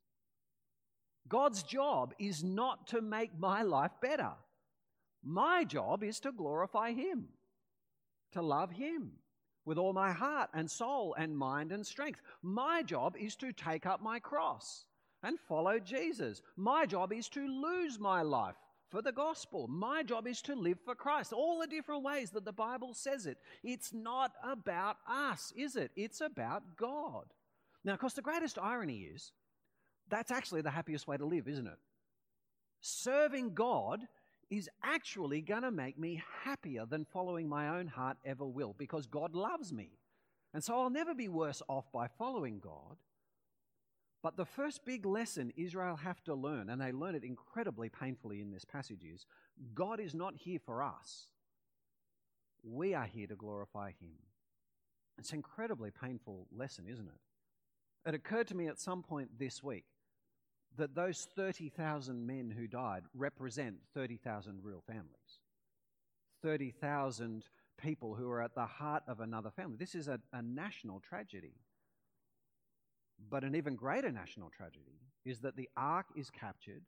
God's 1.28 1.62
job 1.62 2.14
is 2.18 2.44
not 2.44 2.88
to 2.88 3.00
make 3.00 3.38
my 3.38 3.62
life 3.62 3.92
better. 4.02 4.32
My 5.24 5.64
job 5.64 6.04
is 6.04 6.20
to 6.20 6.32
glorify 6.32 6.92
him, 6.92 7.28
to 8.32 8.42
love 8.42 8.70
him 8.70 9.12
with 9.64 9.78
all 9.78 9.92
my 9.92 10.12
heart 10.12 10.50
and 10.52 10.70
soul 10.70 11.14
and 11.18 11.36
mind 11.36 11.72
and 11.72 11.86
strength. 11.86 12.20
My 12.42 12.82
job 12.82 13.16
is 13.18 13.34
to 13.36 13.52
take 13.52 13.86
up 13.86 14.02
my 14.02 14.18
cross 14.18 14.84
and 15.22 15.38
follow 15.48 15.78
Jesus. 15.78 16.42
My 16.56 16.84
job 16.84 17.12
is 17.12 17.28
to 17.30 17.46
lose 17.46 17.98
my 17.98 18.22
life 18.22 18.56
for 18.90 19.00
the 19.00 19.12
gospel. 19.12 19.66
My 19.66 20.02
job 20.02 20.26
is 20.26 20.42
to 20.42 20.54
live 20.54 20.78
for 20.84 20.94
Christ. 20.94 21.32
All 21.32 21.58
the 21.58 21.66
different 21.66 22.02
ways 22.02 22.30
that 22.30 22.44
the 22.44 22.52
Bible 22.52 22.92
says 22.92 23.26
it. 23.26 23.38
It's 23.62 23.92
not 23.94 24.32
about 24.44 24.98
us, 25.08 25.52
is 25.56 25.76
it? 25.76 25.90
It's 25.96 26.20
about 26.20 26.76
God. 26.76 27.24
Now, 27.82 27.94
of 27.94 27.98
course, 27.98 28.14
the 28.14 28.22
greatest 28.22 28.58
irony 28.58 29.08
is 29.14 29.32
that's 30.10 30.30
actually 30.30 30.60
the 30.60 30.70
happiest 30.70 31.08
way 31.08 31.16
to 31.16 31.24
live, 31.24 31.48
isn't 31.48 31.66
it? 31.66 31.78
Serving 32.80 33.54
God 33.54 34.06
is 34.50 34.68
actually 34.82 35.40
going 35.40 35.62
to 35.62 35.70
make 35.70 35.98
me 35.98 36.22
happier 36.44 36.86
than 36.86 37.04
following 37.04 37.48
my 37.48 37.78
own 37.78 37.86
heart 37.86 38.16
ever 38.24 38.44
will 38.44 38.74
because 38.76 39.06
God 39.06 39.34
loves 39.34 39.72
me. 39.72 39.98
And 40.52 40.62
so 40.62 40.80
I'll 40.80 40.90
never 40.90 41.14
be 41.14 41.28
worse 41.28 41.62
off 41.68 41.90
by 41.92 42.06
following 42.06 42.60
God. 42.60 42.96
But 44.22 44.36
the 44.36 44.46
first 44.46 44.84
big 44.86 45.04
lesson 45.04 45.52
Israel 45.56 45.96
have 45.96 46.22
to 46.24 46.34
learn, 46.34 46.70
and 46.70 46.80
they 46.80 46.92
learn 46.92 47.14
it 47.14 47.24
incredibly 47.24 47.90
painfully 47.90 48.40
in 48.40 48.50
this 48.50 48.64
passage, 48.64 49.04
is 49.04 49.26
God 49.74 50.00
is 50.00 50.14
not 50.14 50.34
here 50.34 50.58
for 50.64 50.82
us. 50.82 51.26
We 52.62 52.94
are 52.94 53.04
here 53.04 53.26
to 53.26 53.36
glorify 53.36 53.88
Him. 54.00 54.14
It's 55.18 55.30
an 55.30 55.36
incredibly 55.36 55.90
painful 55.90 56.46
lesson, 56.56 56.86
isn't 56.88 57.06
it? 57.06 58.08
It 58.08 58.14
occurred 58.14 58.48
to 58.48 58.56
me 58.56 58.68
at 58.68 58.80
some 58.80 59.02
point 59.02 59.38
this 59.38 59.62
week 59.62 59.84
that 60.76 60.94
those 60.94 61.28
30,000 61.36 62.26
men 62.26 62.50
who 62.56 62.66
died 62.66 63.02
represent 63.14 63.76
30,000 63.94 64.60
real 64.62 64.82
families. 64.86 65.40
30,000 66.42 67.44
people 67.76 68.14
who 68.14 68.30
are 68.30 68.42
at 68.42 68.54
the 68.54 68.66
heart 68.66 69.02
of 69.08 69.20
another 69.20 69.50
family. 69.50 69.76
This 69.78 69.94
is 69.94 70.08
a, 70.08 70.20
a, 70.32 70.42
national 70.42 71.00
tragedy. 71.00 71.54
But 73.30 73.44
an 73.44 73.54
even 73.54 73.76
greater 73.76 74.10
national 74.10 74.50
tragedy 74.50 75.00
is 75.24 75.40
that 75.40 75.56
the 75.56 75.68
ark 75.76 76.06
is 76.16 76.30
captured 76.30 76.82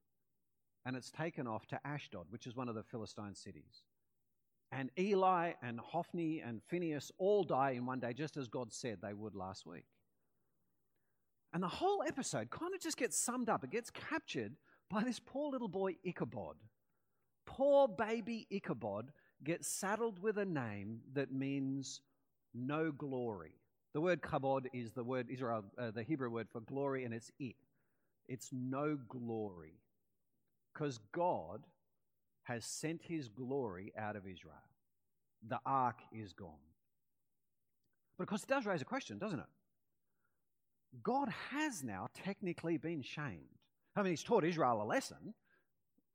and 0.84 0.96
it's 0.96 1.10
taken 1.10 1.46
off 1.46 1.66
to 1.68 1.80
Ashdod, 1.86 2.26
which 2.30 2.46
is 2.46 2.54
one 2.54 2.68
of 2.68 2.74
the 2.74 2.82
Philistine 2.82 3.34
cities. 3.34 3.82
And 4.72 4.90
Eli 4.98 5.52
and 5.62 5.80
Hophni 5.80 6.40
and 6.40 6.62
Phinehas 6.62 7.10
all 7.18 7.44
die 7.44 7.70
in 7.72 7.86
one 7.86 8.00
day, 8.00 8.12
just 8.12 8.36
as 8.36 8.48
God 8.48 8.72
said 8.72 8.98
they 9.00 9.14
would 9.14 9.34
last 9.34 9.66
week. 9.66 9.84
And 11.52 11.62
the 11.62 11.68
whole 11.68 12.02
episode 12.06 12.50
kind 12.50 12.74
of 12.74 12.80
just 12.80 12.96
gets 12.96 13.18
summed 13.18 13.48
up. 13.48 13.64
It 13.64 13.70
gets 13.70 13.90
captured 13.90 14.56
by 14.90 15.02
this 15.02 15.18
poor 15.18 15.50
little 15.50 15.68
boy, 15.68 15.96
Ichabod. 16.04 16.56
Poor 17.46 17.88
baby 17.88 18.46
Ichabod 18.50 19.12
gets 19.44 19.68
saddled 19.68 20.18
with 20.22 20.38
a 20.38 20.44
name 20.44 21.00
that 21.14 21.32
means 21.32 22.00
no 22.54 22.90
glory. 22.90 23.52
The 23.94 24.00
word 24.00 24.20
kabod 24.20 24.66
is 24.72 24.92
the 24.92 25.04
word 25.04 25.28
Israel, 25.30 25.64
uh, 25.78 25.90
the 25.90 26.02
Hebrew 26.02 26.28
word 26.28 26.48
for 26.50 26.60
glory, 26.60 27.04
and 27.04 27.14
it's 27.14 27.30
it. 27.38 27.56
It's 28.28 28.50
no 28.52 28.98
glory. 29.08 29.80
Because 30.74 30.98
God 31.12 31.62
has 32.44 32.64
sent 32.64 33.00
his 33.02 33.28
glory 33.28 33.92
out 33.96 34.16
of 34.16 34.26
Israel. 34.26 34.54
The 35.48 35.58
ark 35.64 36.00
is 36.12 36.32
gone. 36.32 36.50
But 38.18 38.24
of 38.24 38.28
course, 38.28 38.42
it 38.42 38.48
does 38.48 38.66
raise 38.66 38.82
a 38.82 38.86
question, 38.86 39.18
doesn't 39.18 39.38
it? 39.38 39.46
God 41.02 41.28
has 41.50 41.82
now 41.82 42.08
technically 42.14 42.76
been 42.76 43.02
shamed. 43.02 43.60
I 43.94 44.02
mean, 44.02 44.12
he's 44.12 44.22
taught 44.22 44.44
Israel 44.44 44.82
a 44.82 44.84
lesson, 44.84 45.34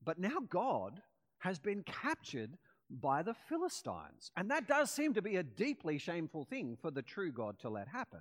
but 0.04 0.20
now 0.20 0.38
God 0.50 1.02
has 1.40 1.60
been 1.60 1.84
captured 1.84 2.58
by 2.90 3.24
the 3.24 3.34
Philistines. 3.34 4.32
And 4.36 4.52
that 4.52 4.68
does 4.68 4.92
seem 4.92 5.14
to 5.14 5.22
be 5.22 5.38
a 5.38 5.44
deeply 5.44 5.98
shameful 5.98 6.46
thing 6.46 6.78
for 6.82 6.92
the 6.92 7.02
true 7.02 7.32
God 7.32 7.58
to 7.60 7.70
let 7.70 7.88
happen. 7.88 8.20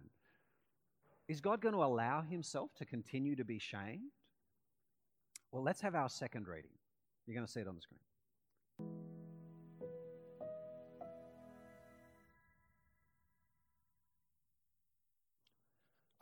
Is 1.28 1.40
God 1.40 1.60
going 1.60 1.74
to 1.74 1.84
allow 1.84 2.22
himself 2.22 2.70
to 2.78 2.84
continue 2.84 3.36
to 3.36 3.44
be 3.44 3.58
shamed? 3.58 4.10
Well, 5.52 5.62
let's 5.62 5.80
have 5.80 5.94
our 5.94 6.08
second 6.08 6.46
reading. 6.46 6.70
You're 7.26 7.34
going 7.34 7.46
to 7.46 7.52
see 7.52 7.60
it 7.60 7.68
on 7.68 7.76
the 7.76 7.82
screen. 7.82 8.00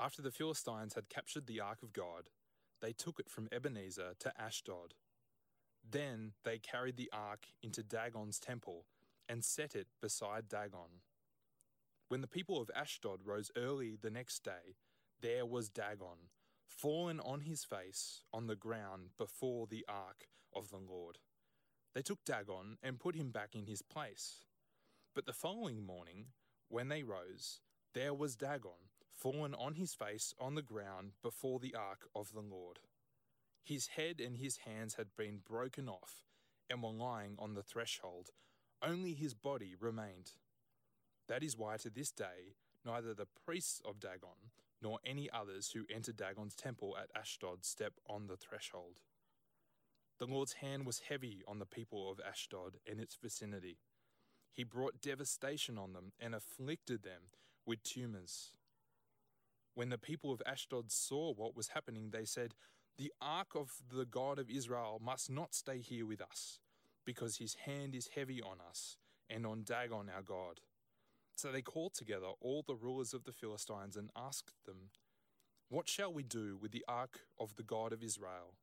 After 0.01 0.23
the 0.23 0.31
Philistines 0.31 0.95
had 0.95 1.09
captured 1.09 1.47
the 1.47 1.61
ark 1.61 1.83
of 1.83 1.93
God, 1.93 2.31
they 2.81 2.93
took 2.93 3.19
it 3.19 3.29
from 3.29 3.49
Ebenezer 3.51 4.15
to 4.21 4.41
Ashdod. 4.41 4.95
Then 5.89 6.33
they 6.45 6.59
carried 6.59 6.97
the 6.97 7.11
ark 7.13 7.47
into 7.63 7.83
Dagon's 7.83 8.39
temple 8.39 8.87
and 9.29 9.45
set 9.45 9.75
it 9.75 9.89
beside 10.01 10.49
Dagon. 10.49 11.03
When 12.09 12.21
the 12.21 12.29
people 12.29 12.61
of 12.61 12.71
Ashdod 12.75 13.21
rose 13.25 13.51
early 13.57 13.97
the 14.01 14.11
next 14.11 14.45
day, 14.45 14.77
there 15.21 15.45
was 15.45 15.69
Dagon, 15.69 16.31
fallen 16.67 17.19
on 17.19 17.41
his 17.41 17.65
face 17.65 18.23
on 18.33 18.47
the 18.47 18.55
ground 18.57 19.11
before 19.19 19.67
the 19.67 19.85
ark 19.89 20.29
of 20.55 20.71
the 20.71 20.79
Lord. 20.79 21.19
They 21.95 22.03
took 22.03 22.25
Dagon 22.25 22.79
and 22.83 23.01
put 23.01 23.17
him 23.17 23.31
back 23.31 23.57
in 23.57 23.67
his 23.67 23.83
place. 23.83 24.45
But 25.15 25.27
the 25.27 25.33
following 25.33 25.85
morning, 25.85 26.27
when 26.69 26.89
they 26.89 27.03
rose, 27.03 27.61
there 27.95 28.15
was 28.15 28.37
Dagon 28.37 28.89
fallen 29.19 29.55
on 29.55 29.75
his 29.75 29.95
face 29.95 30.33
on 30.41 30.55
the 30.55 30.63
ground 30.63 31.13
before 31.23 31.59
the 31.59 31.75
ark 31.75 32.09
of 32.15 32.33
the 32.33 32.41
Lord. 32.41 32.79
His 33.65 33.89
head 33.89 34.21
and 34.21 34.37
his 34.37 34.59
hands 34.59 34.95
had 34.95 35.09
been 35.17 35.41
broken 35.45 35.89
off 35.89 36.25
and 36.71 36.83
were 36.83 36.91
lying 36.91 37.35
on 37.39 37.55
the 37.55 37.63
threshold. 37.63 38.31
Only 38.83 39.15
his 39.15 39.35
body 39.35 39.75
remained. 39.79 40.33
That 41.29 41.43
is 41.43 41.57
why 41.57 41.77
to 41.79 41.91
this 41.91 42.11
day 42.11 42.57
neither 42.85 43.13
the 43.13 43.27
priests 43.45 43.83
of 43.85 44.01
Dagon 44.01 44.53
nor 44.81 45.01
any 45.05 45.29
others 45.31 45.73
who 45.73 45.85
enter 45.93 46.13
Dagon's 46.13 46.55
temple 46.55 46.97
at 46.97 47.11
Ashdod 47.19 47.65
step 47.65 47.95
on 48.09 48.29
the 48.29 48.37
threshold. 48.37 49.01
The 50.19 50.27
Lord's 50.27 50.55
hand 50.55 50.87
was 50.87 51.03
heavy 51.09 51.43
on 51.47 51.59
the 51.59 51.67
people 51.67 52.11
of 52.11 52.21
Ashdod 52.21 52.77
and 52.89 53.01
its 53.01 53.17
vicinity. 53.17 53.79
He 54.53 54.65
brought 54.65 55.01
devastation 55.01 55.79
on 55.79 55.93
them 55.93 56.13
and 56.21 56.35
afflicted 56.35 57.03
them 57.03 57.23
with 57.67 57.83
tumors. 57.83 58.53
When 59.79 59.91
the 59.91 59.97
people 59.97 60.33
of 60.33 60.43
Ashdod 60.45 60.91
saw 60.91 61.33
what 61.33 61.55
was 61.55 61.69
happening, 61.69 62.11
they 62.11 62.25
said, 62.25 62.55
The 62.97 63.13
ark 63.23 63.55
of 63.55 63.71
the 63.95 64.05
God 64.05 64.41
of 64.41 64.51
Israel 64.51 65.01
must 65.01 65.31
not 65.31 65.55
stay 65.55 65.79
here 65.79 66.05
with 66.05 66.21
us, 66.21 66.59
because 67.07 67.37
his 67.37 67.55
hand 67.65 67.95
is 67.95 68.11
heavy 68.17 68.43
on 68.43 68.57
us 68.69 68.97
and 69.31 69.47
on 69.47 69.63
Dagon 69.63 70.11
our 70.13 70.23
God. 70.23 70.59
So 71.37 71.53
they 71.53 71.63
called 71.63 71.95
together 71.95 72.27
all 72.41 72.65
the 72.67 72.75
rulers 72.75 73.15
of 73.15 73.23
the 73.23 73.31
Philistines 73.31 73.95
and 73.95 74.11
asked 74.17 74.53
them, 74.67 74.91
What 75.69 75.89
shall 75.89 76.13
we 76.13 76.25
do 76.25 76.59
with 76.61 76.73
the 76.73 76.85
ark 76.89 77.21
of 77.39 77.55
the 77.55 77.63
God 77.63 77.93
of 77.93 78.03
Israel? 78.03 78.55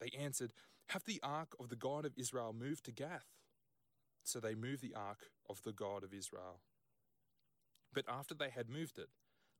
They 0.00 0.08
answered, 0.18 0.54
Have 0.88 1.04
the 1.04 1.20
ark 1.22 1.52
of 1.60 1.68
the 1.68 1.76
God 1.76 2.06
of 2.06 2.16
Israel 2.16 2.54
moved 2.58 2.86
to 2.86 2.92
Gath? 2.92 3.26
So 4.24 4.40
they 4.40 4.54
moved 4.54 4.80
the 4.80 4.94
ark 4.96 5.26
of 5.50 5.62
the 5.64 5.72
God 5.74 6.02
of 6.02 6.14
Israel. 6.14 6.62
But 7.92 8.06
after 8.08 8.34
they 8.34 8.48
had 8.48 8.70
moved 8.70 8.98
it, 8.98 9.10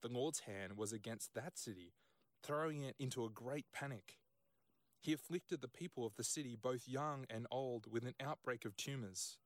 the 0.02 0.08
Lord's 0.08 0.40
hand 0.40 0.76
was 0.76 0.92
against 0.92 1.34
that 1.34 1.58
city, 1.58 1.94
throwing 2.42 2.82
it 2.82 2.96
into 2.98 3.24
a 3.24 3.30
great 3.30 3.66
panic. 3.72 4.16
He 5.00 5.12
afflicted 5.12 5.62
the 5.62 5.68
people 5.68 6.04
of 6.04 6.16
the 6.16 6.24
city, 6.24 6.56
both 6.60 6.86
young 6.86 7.24
and 7.30 7.46
old, 7.50 7.86
with 7.90 8.04
an 8.04 8.14
outbreak 8.20 8.64
of 8.64 8.76
tumors. 8.76 9.38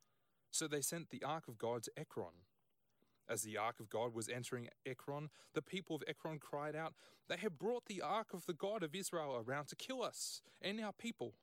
So 0.50 0.66
they 0.66 0.80
sent 0.80 1.10
the 1.10 1.22
ark 1.22 1.48
of 1.48 1.58
God 1.58 1.84
to 1.84 1.92
Ekron. 1.96 2.46
As 3.28 3.42
the 3.42 3.56
ark 3.56 3.80
of 3.80 3.88
God 3.88 4.14
was 4.14 4.28
entering 4.28 4.68
Ekron, 4.84 5.30
the 5.54 5.62
people 5.62 5.96
of 5.96 6.02
Ekron 6.06 6.38
cried 6.38 6.76
out, 6.76 6.94
They 7.28 7.36
have 7.38 7.58
brought 7.58 7.86
the 7.86 8.02
ark 8.02 8.34
of 8.34 8.46
the 8.46 8.52
God 8.52 8.82
of 8.82 8.94
Israel 8.94 9.42
around 9.46 9.68
to 9.68 9.76
kill 9.76 10.02
us 10.02 10.42
and 10.60 10.80
our 10.80 10.92
people. 10.92 11.34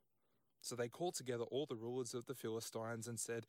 So 0.62 0.76
they 0.76 0.90
called 0.90 1.16
together 1.16 1.44
all 1.46 1.66
the 1.66 1.76
rulers 1.76 2.14
of 2.14 2.28
the 2.28 2.36
Philistines 2.36 3.08
and 3.08 3.20
said, 3.20 3.48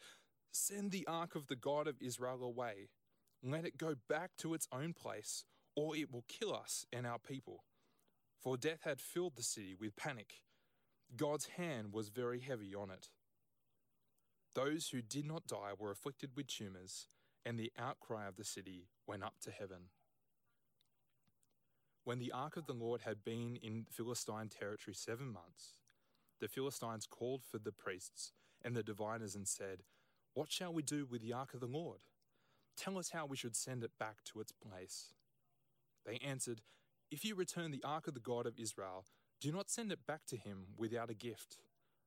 Send 0.51 0.91
the 0.91 1.07
ark 1.07 1.35
of 1.35 1.49
the 1.49 1.57
God 1.57 1.87
of 1.87 2.01
Israel 2.01 2.43
away. 2.43 2.89
Let 3.43 3.67
it 3.67 3.77
go 3.77 3.95
back 4.09 4.31
to 4.39 4.55
its 4.55 4.69
own 4.73 4.95
place, 4.95 5.45
or 5.75 5.97
it 5.97 6.13
will 6.13 6.25
kill 6.29 6.55
us 6.55 6.87
and 6.93 7.07
our 7.07 7.19
people. 7.19 7.65
For 8.43 8.57
death 8.57 8.81
had 8.85 9.01
filled 9.01 9.37
the 9.37 9.43
city 9.43 9.75
with 9.79 9.97
panic. 9.97 10.43
God's 11.17 11.47
hand 11.47 11.93
was 11.93 12.09
very 12.09 12.41
heavy 12.41 12.75
on 12.75 12.91
it. 12.91 13.09
Those 14.55 14.89
who 14.89 15.01
did 15.01 15.25
not 15.25 15.47
die 15.47 15.73
were 15.79 15.91
afflicted 15.91 16.31
with 16.37 16.47
tumours, 16.49 17.07
and 17.45 17.59
the 17.59 17.73
outcry 17.79 18.27
of 18.27 18.37
the 18.37 18.45
city 18.45 18.89
went 19.07 19.23
up 19.23 19.35
to 19.43 19.51
heaven. 19.51 19.89
When 22.05 22.19
the 22.19 22.33
ark 22.33 22.57
of 22.57 22.67
the 22.67 22.73
Lord 22.73 23.03
had 23.03 23.25
been 23.25 23.57
in 23.63 23.87
Philistine 23.89 24.49
territory 24.49 24.95
seven 24.95 25.33
months, 25.33 25.79
the 26.41 26.49
Philistines 26.49 27.07
called 27.07 27.43
for 27.45 27.59
the 27.59 27.71
priests 27.71 28.33
and 28.65 28.75
the 28.75 28.83
diviners 28.83 29.37
and 29.37 29.47
said, 29.47 29.85
What 30.35 30.51
shall 30.51 30.73
we 30.73 30.83
do 30.83 31.07
with 31.09 31.23
the 31.23 31.33
ark 31.33 31.55
of 31.55 31.61
the 31.61 31.67
Lord? 31.67 32.01
Tell 32.77 32.99
us 32.99 33.11
how 33.11 33.27
we 33.27 33.37
should 33.37 33.55
send 33.55 33.85
it 33.85 33.93
back 33.99 34.25
to 34.25 34.41
its 34.41 34.53
place. 34.53 35.13
They 36.05 36.19
answered, 36.19 36.63
If 37.11 37.25
you 37.25 37.35
return 37.35 37.71
the 37.71 37.85
ark 37.85 38.07
of 38.09 38.15
the 38.15 38.21
God 38.21 38.47
of 38.47 38.59
Israel, 38.59 39.05
do 39.41 39.53
not 39.53 39.71
send 39.71 39.93
it 39.93 40.07
back 40.07 40.23
to 40.29 40.37
him 40.37 40.67
without 40.77 41.11
a 41.11 41.15
gift. 41.15 41.59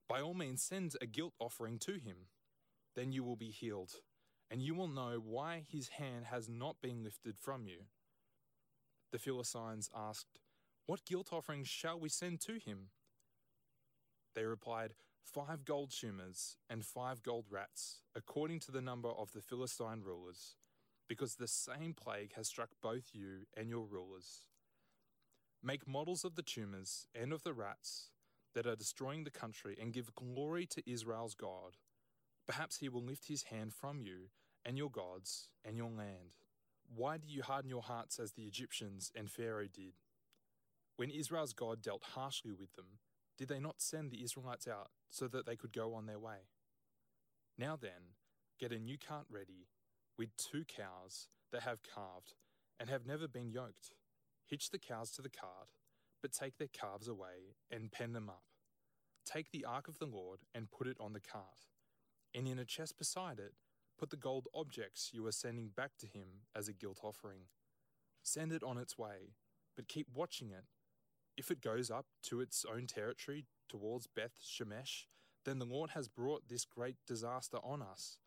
By 0.08 0.22
all 0.22 0.34
means, 0.34 0.62
send 0.62 0.96
a 1.02 1.06
guilt 1.06 1.34
offering 1.40 1.80
to 1.80 1.94
him. 1.94 2.28
Then 2.96 3.12
you 3.12 3.24
will 3.24 3.36
be 3.36 3.50
healed, 3.50 3.92
and 4.50 4.62
you 4.62 4.74
will 4.74 4.88
know 4.88 5.22
why 5.24 5.66
his 5.68 5.90
hand 5.90 6.26
has 6.26 6.48
not 6.48 6.82
been 6.82 7.04
lifted 7.04 7.38
from 7.38 7.68
you. 7.68 7.86
The 9.12 9.20
Philistines 9.20 9.90
asked, 9.96 10.40
What 10.86 11.06
guilt 11.06 11.30
offerings 11.32 11.68
shall 11.68 12.00
we 12.00 12.10
send 12.10 12.42
to 12.42 12.54
him? 12.54 12.90
They 14.34 14.46
replied, 14.46 14.94
Five 15.24 15.66
gold 15.66 15.92
tumors 15.92 16.58
and 16.70 16.86
five 16.86 17.24
gold 17.24 17.46
rats, 17.50 18.02
according 18.16 18.60
to 18.62 18.72
the 18.72 18.82
number 18.82 19.10
of 19.10 19.32
the 19.32 19.42
Philistine 19.42 20.02
rulers, 20.06 20.56
because 21.08 21.36
the 21.36 21.48
same 21.48 21.94
plague 21.94 22.34
has 22.36 22.48
struck 22.48 22.70
both 22.82 23.12
you 23.14 23.46
and 23.56 23.70
your 23.70 23.86
rulers. 23.86 24.46
Make 25.64 25.88
models 25.88 26.24
of 26.24 26.36
the 26.36 26.42
tumors 26.42 27.08
and 27.14 27.34
of 27.34 27.44
the 27.44 27.54
rats 27.54 28.10
that 28.54 28.68
are 28.68 28.76
destroying 28.76 29.24
the 29.24 29.32
country 29.32 29.78
and 29.80 29.94
give 29.94 30.16
glory 30.16 30.66
to 30.68 30.90
Israel's 30.90 31.36
God. 31.36 31.78
Perhaps 32.48 32.78
he 32.78 32.90
will 32.90 33.04
lift 33.04 33.28
his 33.28 33.44
hand 33.44 33.74
from 33.74 34.00
you 34.00 34.30
and 34.64 34.78
your 34.78 34.90
gods 34.90 35.50
and 35.64 35.78
your 35.78 35.90
land. 35.90 36.38
Why 36.94 37.18
do 37.18 37.28
you 37.28 37.42
harden 37.42 37.70
your 37.70 37.82
hearts 37.82 38.20
as 38.20 38.34
the 38.34 38.44
Egyptians 38.44 39.12
and 39.16 39.30
Pharaoh 39.30 39.68
did? 39.72 39.94
When 40.98 41.10
Israel's 41.10 41.54
God 41.54 41.82
dealt 41.82 42.04
harshly 42.14 42.54
with 42.54 42.74
them, 42.76 43.00
did 43.38 43.50
they 43.50 43.60
not 43.60 43.82
send 43.82 44.12
the 44.12 44.24
Israelites 44.24 44.68
out 44.68 44.92
so 45.10 45.28
that 45.28 45.46
they 45.46 45.56
could 45.56 45.74
go 45.74 45.94
on 45.94 46.06
their 46.06 46.20
way? 46.20 46.48
Now 47.58 47.76
then, 47.76 48.14
get 48.60 48.72
a 48.72 48.80
new 48.80 48.98
cart 48.98 49.26
ready 49.30 49.68
with 50.18 50.36
two 50.38 50.64
cows 50.66 51.28
that 51.52 51.64
have 51.64 51.80
calved 51.84 52.34
and 52.80 52.90
have 52.90 53.06
never 53.06 53.28
been 53.28 53.50
yoked. 53.50 53.94
Hitch 54.46 54.70
the 54.70 54.80
cows 54.80 55.12
to 55.12 55.22
the 55.22 55.30
cart, 55.30 55.70
but 56.22 56.32
take 56.32 56.58
their 56.58 56.68
calves 56.68 57.08
away 57.08 57.56
and 57.72 57.92
pen 57.92 58.14
them 58.14 58.30
up. 58.30 58.44
Take 59.26 59.52
the 59.52 59.66
ark 59.66 59.88
of 59.88 59.98
the 59.98 60.06
Lord 60.06 60.40
and 60.54 60.72
put 60.72 60.88
it 60.88 60.98
on 61.00 61.14
the 61.14 61.20
cart, 61.20 61.68
and 62.34 62.48
in 62.48 62.60
a 62.60 62.66
chest 62.66 62.98
beside 62.98 63.40
it, 63.40 63.54
put 63.98 64.10
the 64.10 64.18
gold 64.18 64.48
objects 64.54 65.12
you 65.14 65.26
are 65.26 65.32
sending 65.32 65.70
back 65.70 65.92
to 66.00 66.08
him 66.08 66.42
as 66.56 66.68
a 66.68 66.74
guilt 66.74 67.00
offering. 67.04 67.48
Send 68.22 68.52
it 68.52 68.64
on 68.64 68.78
its 68.78 68.98
way, 68.98 69.34
but 69.76 69.88
keep 69.88 70.08
watching 70.14 70.52
it. 70.52 70.66
If 71.38 71.50
it 71.50 71.62
goes 71.62 71.90
up 71.90 72.06
to 72.24 72.40
its 72.40 72.66
own 72.72 72.88
territory 72.88 73.46
towards 73.68 74.08
Beth 74.08 74.40
Shemesh, 74.44 75.06
then 75.44 75.60
the 75.60 75.66
Lord 75.66 75.92
has 75.92 76.08
brought 76.08 76.48
this 76.48 76.66
great 76.66 76.98
disaster 77.08 77.58
on 77.64 77.82
us. 77.82 78.20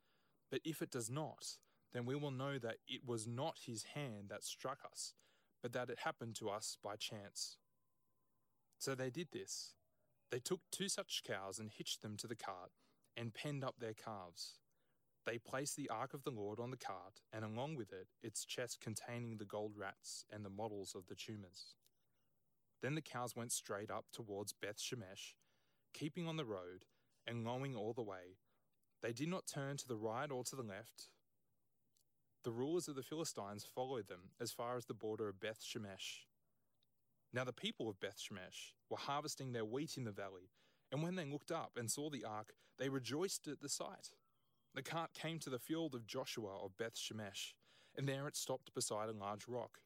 But 0.50 0.60
if 0.64 0.82
it 0.82 0.90
does 0.90 1.10
not, 1.10 1.58
then 1.92 2.04
we 2.04 2.14
will 2.14 2.30
know 2.30 2.58
that 2.58 2.76
it 2.86 3.00
was 3.06 3.26
not 3.26 3.58
his 3.66 3.84
hand 3.94 4.26
that 4.28 4.44
struck 4.44 4.78
us, 4.90 5.14
but 5.62 5.72
that 5.72 5.90
it 5.90 6.00
happened 6.04 6.34
to 6.36 6.50
us 6.50 6.76
by 6.82 6.96
chance. 6.96 7.56
So 8.78 8.94
they 8.94 9.10
did 9.10 9.28
this. 9.32 9.74
They 10.30 10.38
took 10.38 10.60
two 10.70 10.88
such 10.88 11.22
cows 11.26 11.58
and 11.58 11.70
hitched 11.70 12.02
them 12.02 12.16
to 12.18 12.26
the 12.26 12.36
cart 12.36 12.70
and 13.16 13.34
penned 13.34 13.64
up 13.64 13.76
their 13.78 13.94
calves. 13.94 14.58
They 15.26 15.38
placed 15.38 15.76
the 15.76 15.90
ark 15.90 16.14
of 16.14 16.22
the 16.22 16.30
Lord 16.30 16.58
on 16.60 16.70
the 16.70 16.76
cart, 16.76 17.20
and 17.32 17.44
along 17.44 17.76
with 17.76 17.92
it, 17.92 18.08
its 18.22 18.44
chest 18.44 18.80
containing 18.80 19.36
the 19.36 19.44
gold 19.44 19.72
rats 19.76 20.24
and 20.32 20.44
the 20.44 20.50
models 20.50 20.94
of 20.94 21.06
the 21.06 21.14
tumors. 21.14 21.74
Then 22.82 22.94
the 22.94 23.02
cows 23.02 23.34
went 23.34 23.52
straight 23.52 23.90
up 23.90 24.06
towards 24.12 24.52
Beth 24.52 24.78
Shemesh, 24.78 25.34
keeping 25.92 26.28
on 26.28 26.36
the 26.36 26.44
road 26.44 26.84
and 27.26 27.44
lowing 27.44 27.74
all 27.74 27.92
the 27.92 28.02
way. 28.02 28.38
They 29.02 29.12
did 29.12 29.28
not 29.28 29.46
turn 29.46 29.76
to 29.78 29.88
the 29.88 29.96
right 29.96 30.30
or 30.30 30.44
to 30.44 30.56
the 30.56 30.62
left. 30.62 31.08
The 32.44 32.52
rulers 32.52 32.88
of 32.88 32.94
the 32.94 33.02
Philistines 33.02 33.64
followed 33.64 34.08
them 34.08 34.30
as 34.40 34.52
far 34.52 34.76
as 34.76 34.86
the 34.86 34.94
border 34.94 35.28
of 35.28 35.40
Beth 35.40 35.60
Shemesh. 35.60 36.24
Now 37.32 37.44
the 37.44 37.52
people 37.52 37.88
of 37.88 38.00
Beth 38.00 38.18
Shemesh 38.18 38.72
were 38.88 38.96
harvesting 38.96 39.52
their 39.52 39.64
wheat 39.64 39.96
in 39.96 40.04
the 40.04 40.12
valley, 40.12 40.50
and 40.92 41.02
when 41.02 41.16
they 41.16 41.24
looked 41.24 41.50
up 41.50 41.72
and 41.76 41.90
saw 41.90 42.08
the 42.08 42.24
ark, 42.24 42.54
they 42.78 42.88
rejoiced 42.88 43.48
at 43.48 43.60
the 43.60 43.68
sight. 43.68 44.10
The 44.74 44.82
cart 44.82 45.12
came 45.12 45.38
to 45.40 45.50
the 45.50 45.58
field 45.58 45.94
of 45.94 46.06
Joshua 46.06 46.56
of 46.64 46.76
Beth 46.76 46.94
Shemesh, 46.94 47.54
and 47.96 48.08
there 48.08 48.28
it 48.28 48.36
stopped 48.36 48.72
beside 48.72 49.08
a 49.08 49.12
large 49.12 49.48
rock. 49.48 49.80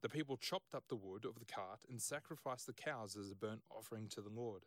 The 0.00 0.08
people 0.08 0.36
chopped 0.36 0.74
up 0.74 0.84
the 0.88 0.96
wood 0.96 1.24
of 1.24 1.38
the 1.38 1.44
cart 1.44 1.80
and 1.88 2.00
sacrificed 2.00 2.66
the 2.66 2.72
cows 2.72 3.16
as 3.16 3.30
a 3.30 3.36
burnt 3.36 3.62
offering 3.70 4.08
to 4.08 4.22
the 4.22 4.30
Lord. 4.30 4.62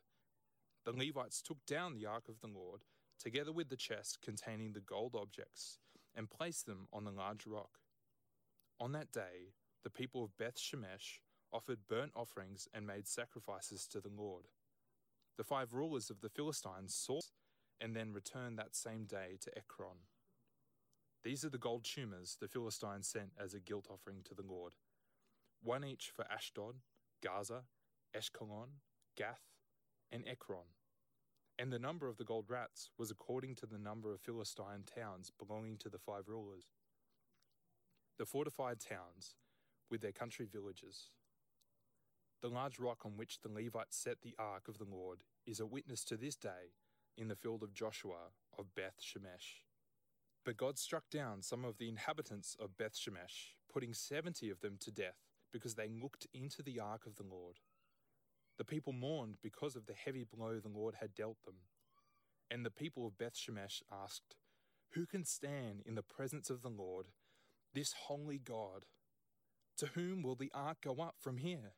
The 0.85 0.93
Levites 0.93 1.41
took 1.41 1.65
down 1.65 1.95
the 1.95 2.05
ark 2.05 2.29
of 2.29 2.39
the 2.39 2.47
Lord, 2.47 2.81
together 3.19 3.51
with 3.51 3.69
the 3.69 3.75
chest 3.75 4.19
containing 4.21 4.73
the 4.73 4.79
gold 4.79 5.15
objects, 5.19 5.79
and 6.15 6.29
placed 6.29 6.65
them 6.65 6.87
on 6.93 7.03
the 7.03 7.11
large 7.11 7.45
rock. 7.45 7.79
On 8.79 8.91
that 8.93 9.11
day, 9.11 9.53
the 9.83 9.89
people 9.89 10.23
of 10.23 10.37
Beth 10.37 10.57
Shemesh 10.57 11.19
offered 11.51 11.87
burnt 11.87 12.11
offerings 12.15 12.67
and 12.73 12.87
made 12.87 13.07
sacrifices 13.07 13.87
to 13.87 13.99
the 13.99 14.09
Lord. 14.09 14.45
The 15.37 15.43
five 15.43 15.73
rulers 15.73 16.09
of 16.09 16.21
the 16.21 16.29
Philistines 16.29 16.95
saw 16.95 17.19
and 17.79 17.95
then 17.95 18.13
returned 18.13 18.57
that 18.57 18.75
same 18.75 19.05
day 19.05 19.37
to 19.41 19.57
Ekron. 19.57 19.97
These 21.23 21.43
are 21.43 21.49
the 21.49 21.57
gold 21.57 21.83
tumors 21.83 22.37
the 22.39 22.47
Philistines 22.47 23.07
sent 23.07 23.31
as 23.37 23.53
a 23.53 23.59
guilt 23.59 23.87
offering 23.89 24.21
to 24.25 24.33
the 24.33 24.45
Lord 24.47 24.73
one 25.65 25.83
each 25.83 26.11
for 26.15 26.25
Ashdod, 26.31 26.75
Gaza, 27.23 27.63
Ashkelon, 28.15 28.79
Gath, 29.17 29.41
and 30.11 30.23
Ekron. 30.27 30.65
And 31.57 31.71
the 31.71 31.79
number 31.79 32.09
of 32.09 32.17
the 32.17 32.25
gold 32.25 32.45
rats 32.49 32.89
was 32.97 33.11
according 33.11 33.55
to 33.55 33.65
the 33.65 33.77
number 33.77 34.13
of 34.13 34.19
Philistine 34.19 34.83
towns 34.85 35.31
belonging 35.39 35.77
to 35.77 35.89
the 35.89 35.97
five 35.97 36.27
rulers. 36.27 36.65
The 38.17 38.25
fortified 38.25 38.79
towns, 38.79 39.35
with 39.89 40.01
their 40.01 40.11
country 40.11 40.47
villages. 40.51 41.11
The 42.41 42.49
large 42.49 42.79
rock 42.79 43.05
on 43.05 43.17
which 43.17 43.39
the 43.41 43.51
Levites 43.51 43.95
set 43.97 44.21
the 44.21 44.35
ark 44.37 44.67
of 44.67 44.77
the 44.77 44.85
Lord 44.85 45.19
is 45.45 45.59
a 45.59 45.65
witness 45.65 46.03
to 46.05 46.17
this 46.17 46.35
day 46.35 46.73
in 47.17 47.29
the 47.29 47.35
field 47.35 47.63
of 47.63 47.73
Joshua 47.73 48.31
of 48.57 48.75
Beth 48.75 48.99
Shemesh. 49.01 49.61
But 50.43 50.57
God 50.57 50.77
struck 50.77 51.09
down 51.09 51.41
some 51.41 51.63
of 51.63 51.77
the 51.77 51.89
inhabitants 51.89 52.55
of 52.59 52.77
Beth 52.77 52.95
Shemesh, 52.95 53.55
putting 53.71 53.93
seventy 53.93 54.49
of 54.49 54.59
them 54.59 54.75
to 54.81 54.91
death 54.91 55.23
because 55.51 55.75
they 55.75 55.89
looked 55.89 56.27
into 56.33 56.61
the 56.61 56.79
ark 56.79 57.05
of 57.05 57.15
the 57.15 57.23
Lord. 57.23 57.59
The 58.57 58.65
people 58.65 58.93
mourned 58.93 59.37
because 59.41 59.75
of 59.75 59.85
the 59.85 59.93
heavy 59.93 60.23
blow 60.23 60.59
the 60.59 60.69
Lord 60.69 60.95
had 60.99 61.13
dealt 61.13 61.43
them. 61.43 61.55
And 62.49 62.65
the 62.65 62.71
people 62.71 63.05
of 63.05 63.17
Beth 63.17 63.35
Shemesh 63.35 63.81
asked, 63.91 64.35
Who 64.93 65.05
can 65.05 65.25
stand 65.25 65.81
in 65.85 65.95
the 65.95 66.03
presence 66.03 66.49
of 66.49 66.61
the 66.61 66.69
Lord, 66.69 67.07
this 67.73 67.93
holy 68.07 68.37
God? 68.37 68.85
To 69.77 69.87
whom 69.87 70.23
will 70.23 70.35
the 70.35 70.51
ark 70.53 70.77
go 70.83 71.01
up 71.01 71.15
from 71.19 71.37
here? 71.37 71.73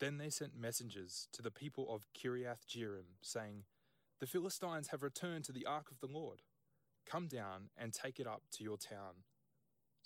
Then 0.00 0.18
they 0.18 0.30
sent 0.30 0.58
messengers 0.58 1.28
to 1.32 1.42
the 1.42 1.50
people 1.50 1.86
of 1.94 2.06
Kiriath 2.12 2.66
Jearim, 2.68 3.14
saying, 3.22 3.64
The 4.20 4.26
Philistines 4.26 4.88
have 4.88 5.02
returned 5.02 5.44
to 5.44 5.52
the 5.52 5.64
ark 5.64 5.90
of 5.90 6.00
the 6.00 6.12
Lord. 6.12 6.42
Come 7.06 7.28
down 7.28 7.70
and 7.78 7.92
take 7.92 8.18
it 8.18 8.26
up 8.26 8.42
to 8.52 8.64
your 8.64 8.76
town. 8.76 9.22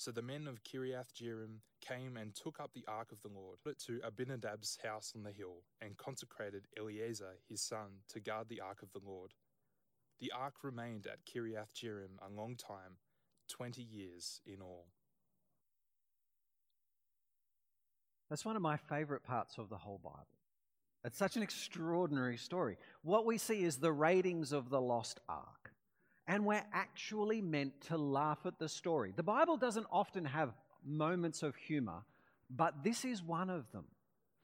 So 0.00 0.10
the 0.10 0.22
men 0.22 0.46
of 0.46 0.64
Kiriath 0.64 1.12
Jearim 1.12 1.58
came 1.86 2.16
and 2.16 2.34
took 2.34 2.58
up 2.58 2.70
the 2.72 2.86
ark 2.88 3.12
of 3.12 3.20
the 3.20 3.28
Lord, 3.28 3.58
put 3.62 3.72
it 3.72 3.78
to 3.80 4.00
Abinadab's 4.00 4.78
house 4.82 5.12
on 5.14 5.24
the 5.24 5.30
hill, 5.30 5.56
and 5.82 5.94
consecrated 5.98 6.62
Eleazar 6.74 7.34
his 7.50 7.60
son 7.60 7.98
to 8.08 8.18
guard 8.18 8.48
the 8.48 8.62
ark 8.62 8.78
of 8.82 8.90
the 8.92 9.06
Lord. 9.06 9.34
The 10.18 10.32
ark 10.34 10.54
remained 10.62 11.06
at 11.06 11.26
Kiriath 11.26 11.74
Jearim 11.74 12.16
a 12.26 12.34
long 12.34 12.56
time, 12.56 12.96
twenty 13.46 13.82
years 13.82 14.40
in 14.46 14.62
all. 14.62 14.86
That's 18.30 18.46
one 18.46 18.56
of 18.56 18.62
my 18.62 18.78
favorite 18.78 19.22
parts 19.22 19.58
of 19.58 19.68
the 19.68 19.76
whole 19.76 20.00
Bible. 20.02 20.24
It's 21.04 21.18
such 21.18 21.36
an 21.36 21.42
extraordinary 21.42 22.38
story. 22.38 22.78
What 23.02 23.26
we 23.26 23.36
see 23.36 23.64
is 23.64 23.76
the 23.76 23.92
Raiders 23.92 24.52
of 24.52 24.70
the 24.70 24.80
lost 24.80 25.20
ark 25.28 25.59
and 26.30 26.46
we're 26.46 26.64
actually 26.72 27.42
meant 27.42 27.72
to 27.80 27.96
laugh 27.98 28.38
at 28.46 28.56
the 28.60 28.68
story. 28.68 29.12
The 29.16 29.22
Bible 29.24 29.56
doesn't 29.56 29.88
often 29.90 30.24
have 30.24 30.52
moments 30.86 31.42
of 31.42 31.56
humor, 31.56 32.04
but 32.48 32.84
this 32.84 33.04
is 33.04 33.20
one 33.20 33.50
of 33.50 33.70
them. 33.72 33.84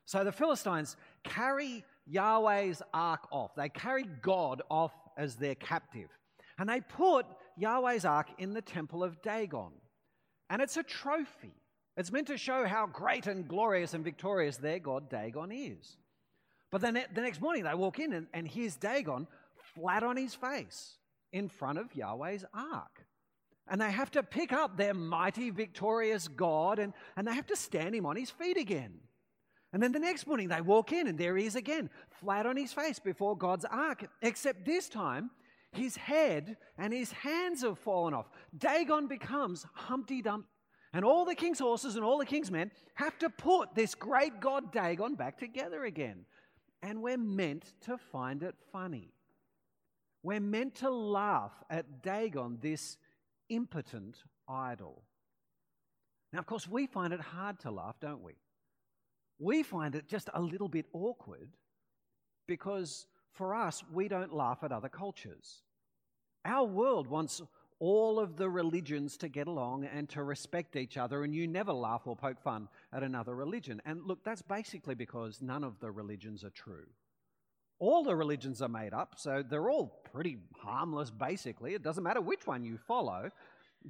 So 0.04 0.24
the 0.24 0.32
Philistines 0.32 0.96
carry 1.22 1.84
Yahweh's 2.08 2.82
ark 2.92 3.28
off, 3.30 3.54
they 3.54 3.68
carry 3.68 4.02
God 4.20 4.62
off 4.68 4.94
as 5.16 5.36
their 5.36 5.54
captive. 5.54 6.08
And 6.58 6.68
they 6.68 6.80
put 6.80 7.24
Yahweh's 7.56 8.04
ark 8.04 8.30
in 8.38 8.52
the 8.52 8.62
temple 8.62 9.04
of 9.04 9.22
Dagon. 9.22 9.70
And 10.50 10.60
it's 10.60 10.76
a 10.76 10.82
trophy. 10.82 11.54
It's 11.96 12.10
meant 12.10 12.26
to 12.26 12.36
show 12.36 12.66
how 12.66 12.86
great 12.88 13.28
and 13.28 13.46
glorious 13.46 13.94
and 13.94 14.02
victorious 14.02 14.56
their 14.56 14.80
god 14.80 15.08
Dagon 15.08 15.52
is. 15.52 15.98
But 16.72 16.80
then 16.80 16.94
the 17.14 17.20
next 17.20 17.40
morning 17.40 17.62
they 17.62 17.74
walk 17.74 18.00
in 18.00 18.12
and, 18.12 18.26
and 18.34 18.48
here's 18.48 18.74
Dagon 18.74 19.28
flat 19.76 20.02
on 20.02 20.16
his 20.16 20.34
face 20.34 20.96
in 21.32 21.48
front 21.48 21.78
of 21.78 21.94
Yahweh's 21.94 22.44
ark. 22.54 23.06
And 23.68 23.80
they 23.80 23.90
have 23.90 24.10
to 24.12 24.22
pick 24.22 24.52
up 24.52 24.76
their 24.76 24.94
mighty, 24.94 25.50
victorious 25.50 26.28
God 26.28 26.78
and, 26.78 26.92
and 27.16 27.26
they 27.26 27.34
have 27.34 27.46
to 27.46 27.56
stand 27.56 27.94
him 27.94 28.06
on 28.06 28.16
his 28.16 28.30
feet 28.30 28.56
again. 28.56 29.00
And 29.72 29.82
then 29.82 29.92
the 29.92 29.98
next 29.98 30.26
morning 30.26 30.48
they 30.48 30.60
walk 30.60 30.92
in 30.92 31.08
and 31.08 31.18
there 31.18 31.36
he 31.36 31.46
is 31.46 31.56
again, 31.56 31.90
flat 32.08 32.46
on 32.46 32.56
his 32.56 32.72
face 32.72 32.98
before 32.98 33.36
God's 33.36 33.64
ark, 33.64 34.08
except 34.22 34.64
this 34.64 34.88
time 34.88 35.30
his 35.72 35.96
head 35.96 36.56
and 36.78 36.92
his 36.92 37.12
hands 37.12 37.62
have 37.62 37.78
fallen 37.78 38.14
off. 38.14 38.30
Dagon 38.56 39.08
becomes 39.08 39.66
Humpty 39.74 40.22
Dumpty. 40.22 40.48
And 40.92 41.04
all 41.04 41.26
the 41.26 41.34
king's 41.34 41.58
horses 41.58 41.96
and 41.96 42.04
all 42.04 42.18
the 42.18 42.24
king's 42.24 42.50
men 42.50 42.70
have 42.94 43.18
to 43.18 43.28
put 43.28 43.74
this 43.74 43.94
great 43.94 44.40
god 44.40 44.72
Dagon 44.72 45.14
back 45.14 45.36
together 45.36 45.84
again. 45.84 46.24
And 46.82 47.02
we're 47.02 47.18
meant 47.18 47.74
to 47.82 47.98
find 47.98 48.42
it 48.42 48.54
funny. 48.72 49.12
We're 50.26 50.40
meant 50.40 50.74
to 50.76 50.90
laugh 50.90 51.52
at 51.70 52.02
Dagon, 52.02 52.58
this 52.60 52.96
impotent 53.48 54.24
idol. 54.48 55.04
Now, 56.32 56.40
of 56.40 56.46
course, 56.46 56.66
we 56.66 56.88
find 56.88 57.12
it 57.12 57.20
hard 57.20 57.60
to 57.60 57.70
laugh, 57.70 57.94
don't 58.00 58.24
we? 58.24 58.32
We 59.38 59.62
find 59.62 59.94
it 59.94 60.08
just 60.08 60.28
a 60.34 60.42
little 60.42 60.66
bit 60.68 60.86
awkward 60.92 61.50
because 62.48 63.06
for 63.34 63.54
us, 63.54 63.84
we 63.92 64.08
don't 64.08 64.34
laugh 64.34 64.64
at 64.64 64.72
other 64.72 64.88
cultures. 64.88 65.62
Our 66.44 66.64
world 66.64 67.06
wants 67.06 67.40
all 67.78 68.18
of 68.18 68.36
the 68.36 68.50
religions 68.50 69.16
to 69.18 69.28
get 69.28 69.46
along 69.46 69.84
and 69.84 70.08
to 70.08 70.24
respect 70.24 70.74
each 70.74 70.96
other, 70.96 71.22
and 71.22 71.32
you 71.32 71.46
never 71.46 71.72
laugh 71.72 72.02
or 72.04 72.16
poke 72.16 72.42
fun 72.42 72.66
at 72.92 73.04
another 73.04 73.36
religion. 73.36 73.80
And 73.86 74.02
look, 74.04 74.24
that's 74.24 74.42
basically 74.42 74.96
because 74.96 75.40
none 75.40 75.62
of 75.62 75.78
the 75.78 75.92
religions 75.92 76.42
are 76.42 76.50
true. 76.50 76.86
All 77.78 78.02
the 78.02 78.16
religions 78.16 78.62
are 78.62 78.68
made 78.68 78.94
up, 78.94 79.14
so 79.16 79.42
they're 79.48 79.70
all 79.70 80.00
pretty 80.12 80.38
harmless, 80.58 81.10
basically. 81.10 81.74
It 81.74 81.82
doesn't 81.82 82.02
matter 82.02 82.20
which 82.20 82.46
one 82.46 82.64
you 82.64 82.78
follow. 82.78 83.30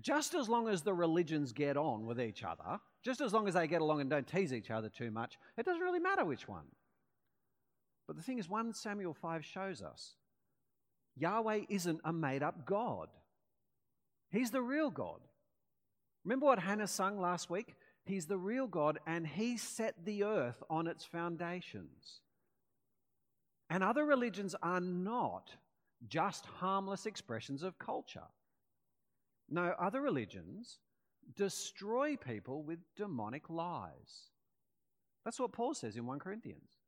Just 0.00 0.34
as 0.34 0.48
long 0.48 0.68
as 0.68 0.82
the 0.82 0.92
religions 0.92 1.52
get 1.52 1.76
on 1.76 2.04
with 2.04 2.20
each 2.20 2.42
other, 2.42 2.80
just 3.02 3.20
as 3.20 3.32
long 3.32 3.46
as 3.46 3.54
they 3.54 3.66
get 3.66 3.80
along 3.80 4.00
and 4.00 4.10
don't 4.10 4.26
tease 4.26 4.52
each 4.52 4.70
other 4.70 4.88
too 4.88 5.10
much, 5.10 5.38
it 5.56 5.64
doesn't 5.64 5.82
really 5.82 6.00
matter 6.00 6.24
which 6.24 6.48
one. 6.48 6.66
But 8.06 8.16
the 8.16 8.22
thing 8.22 8.38
is, 8.38 8.48
1 8.48 8.74
Samuel 8.74 9.14
5 9.14 9.44
shows 9.44 9.82
us 9.82 10.16
Yahweh 11.16 11.62
isn't 11.68 12.00
a 12.04 12.12
made 12.12 12.42
up 12.42 12.66
God. 12.66 13.08
He's 14.30 14.50
the 14.50 14.62
real 14.62 14.90
God. 14.90 15.20
Remember 16.24 16.46
what 16.46 16.58
Hannah 16.58 16.88
sung 16.88 17.20
last 17.20 17.48
week? 17.48 17.74
He's 18.04 18.26
the 18.26 18.38
real 18.38 18.66
God, 18.66 18.98
and 19.06 19.26
He 19.26 19.56
set 19.56 20.04
the 20.04 20.24
earth 20.24 20.62
on 20.68 20.86
its 20.86 21.04
foundations. 21.04 22.20
And 23.70 23.82
other 23.82 24.04
religions 24.04 24.54
are 24.62 24.80
not 24.80 25.50
just 26.08 26.46
harmless 26.46 27.06
expressions 27.06 27.62
of 27.62 27.78
culture. 27.78 28.28
No, 29.48 29.74
other 29.78 30.00
religions 30.00 30.78
destroy 31.34 32.16
people 32.16 32.62
with 32.62 32.78
demonic 32.96 33.50
lies. 33.50 34.30
That's 35.24 35.40
what 35.40 35.52
Paul 35.52 35.74
says 35.74 35.96
in 35.96 36.06
1 36.06 36.18
Corinthians. 36.18 36.78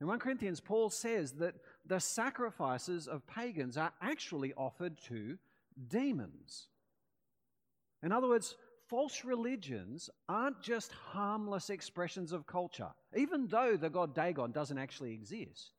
In 0.00 0.06
1 0.06 0.18
Corinthians, 0.18 0.60
Paul 0.60 0.90
says 0.90 1.32
that 1.34 1.54
the 1.86 1.98
sacrifices 1.98 3.08
of 3.08 3.26
pagans 3.26 3.76
are 3.76 3.92
actually 4.00 4.52
offered 4.54 4.96
to 5.08 5.38
demons. 5.88 6.68
In 8.02 8.12
other 8.12 8.28
words, 8.28 8.56
false 8.88 9.24
religions 9.24 10.08
aren't 10.28 10.62
just 10.62 10.92
harmless 10.92 11.68
expressions 11.70 12.32
of 12.32 12.46
culture, 12.46 12.90
even 13.16 13.48
though 13.48 13.76
the 13.76 13.90
god 13.90 14.14
Dagon 14.14 14.52
doesn't 14.52 14.78
actually 14.78 15.12
exist. 15.12 15.77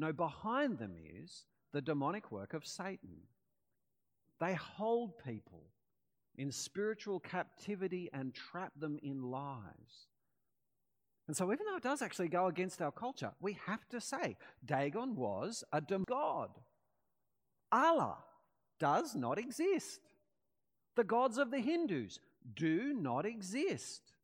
No, 0.00 0.14
behind 0.14 0.78
them 0.78 0.94
is 1.14 1.44
the 1.74 1.82
demonic 1.82 2.32
work 2.32 2.54
of 2.54 2.66
Satan. 2.66 3.18
They 4.40 4.54
hold 4.54 5.18
people 5.22 5.64
in 6.38 6.50
spiritual 6.50 7.20
captivity 7.20 8.08
and 8.14 8.32
trap 8.32 8.72
them 8.74 8.98
in 9.02 9.20
lies. 9.20 10.08
And 11.28 11.36
so, 11.36 11.52
even 11.52 11.66
though 11.66 11.76
it 11.76 11.82
does 11.82 12.00
actually 12.00 12.28
go 12.28 12.46
against 12.46 12.80
our 12.80 12.90
culture, 12.90 13.32
we 13.42 13.58
have 13.66 13.86
to 13.90 14.00
say 14.00 14.38
Dagon 14.64 15.16
was 15.16 15.62
a 15.70 15.82
god. 15.82 16.48
Allah 17.70 18.16
does 18.78 19.14
not 19.14 19.38
exist. 19.38 20.00
The 20.96 21.04
gods 21.04 21.36
of 21.36 21.50
the 21.50 21.60
Hindus 21.60 22.20
do 22.56 22.94
not 22.94 23.26
exist. 23.26 24.14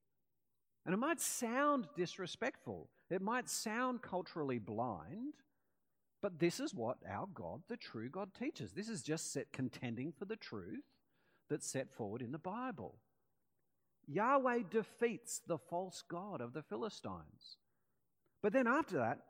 And 0.87 0.95
it 0.95 0.99
might 0.99 1.21
sound 1.21 1.87
disrespectful, 1.95 2.89
it 3.11 3.21
might 3.21 3.51
sound 3.51 4.01
culturally 4.01 4.59
blind, 4.59 5.35
but 6.27 6.41
this 6.41 6.59
is 6.59 6.75
what 6.75 6.97
our 7.09 7.29
God, 7.33 7.61
the 7.69 7.77
true 7.77 8.09
God, 8.09 8.31
teaches. 8.37 8.73
This 8.73 8.89
is 8.89 9.05
just 9.05 9.33
set 9.33 9.53
contending 9.53 10.11
for 10.11 10.25
the 10.25 10.35
truth 10.35 10.83
that's 11.49 11.71
set 11.71 11.89
forward 11.89 12.21
in 12.21 12.33
the 12.33 12.39
Bible. 12.39 12.97
Yahweh 14.09 14.63
defeats 14.69 15.41
the 15.47 15.57
false 15.57 16.03
God 16.11 16.41
of 16.41 16.53
the 16.53 16.65
Philistines. 16.65 17.59
But 18.43 18.53
then 18.53 18.67
after 18.67 18.97
that, 18.97 19.21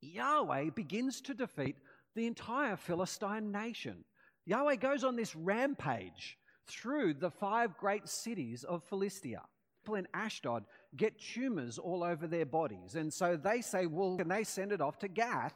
Yahweh 0.00 0.70
begins 0.70 1.20
to 1.20 1.34
defeat 1.34 1.76
the 2.14 2.26
entire 2.26 2.76
Philistine 2.76 3.52
nation. 3.52 4.02
Yahweh 4.46 4.76
goes 4.76 5.04
on 5.04 5.16
this 5.16 5.36
rampage 5.36 6.38
through 6.66 7.12
the 7.12 7.30
five 7.30 7.76
great 7.76 8.08
cities 8.08 8.64
of 8.64 8.82
Philistia. 8.84 9.42
People 9.82 9.96
in 9.96 10.08
Ashdod 10.14 10.64
get 10.96 11.20
tumors 11.20 11.78
all 11.78 12.02
over 12.02 12.26
their 12.26 12.46
bodies, 12.46 12.94
and 12.94 13.12
so 13.12 13.36
they 13.36 13.60
say, 13.60 13.84
Well, 13.84 14.16
can 14.16 14.28
they 14.28 14.44
send 14.44 14.72
it 14.72 14.80
off 14.80 14.98
to 15.00 15.08
Gath? 15.08 15.54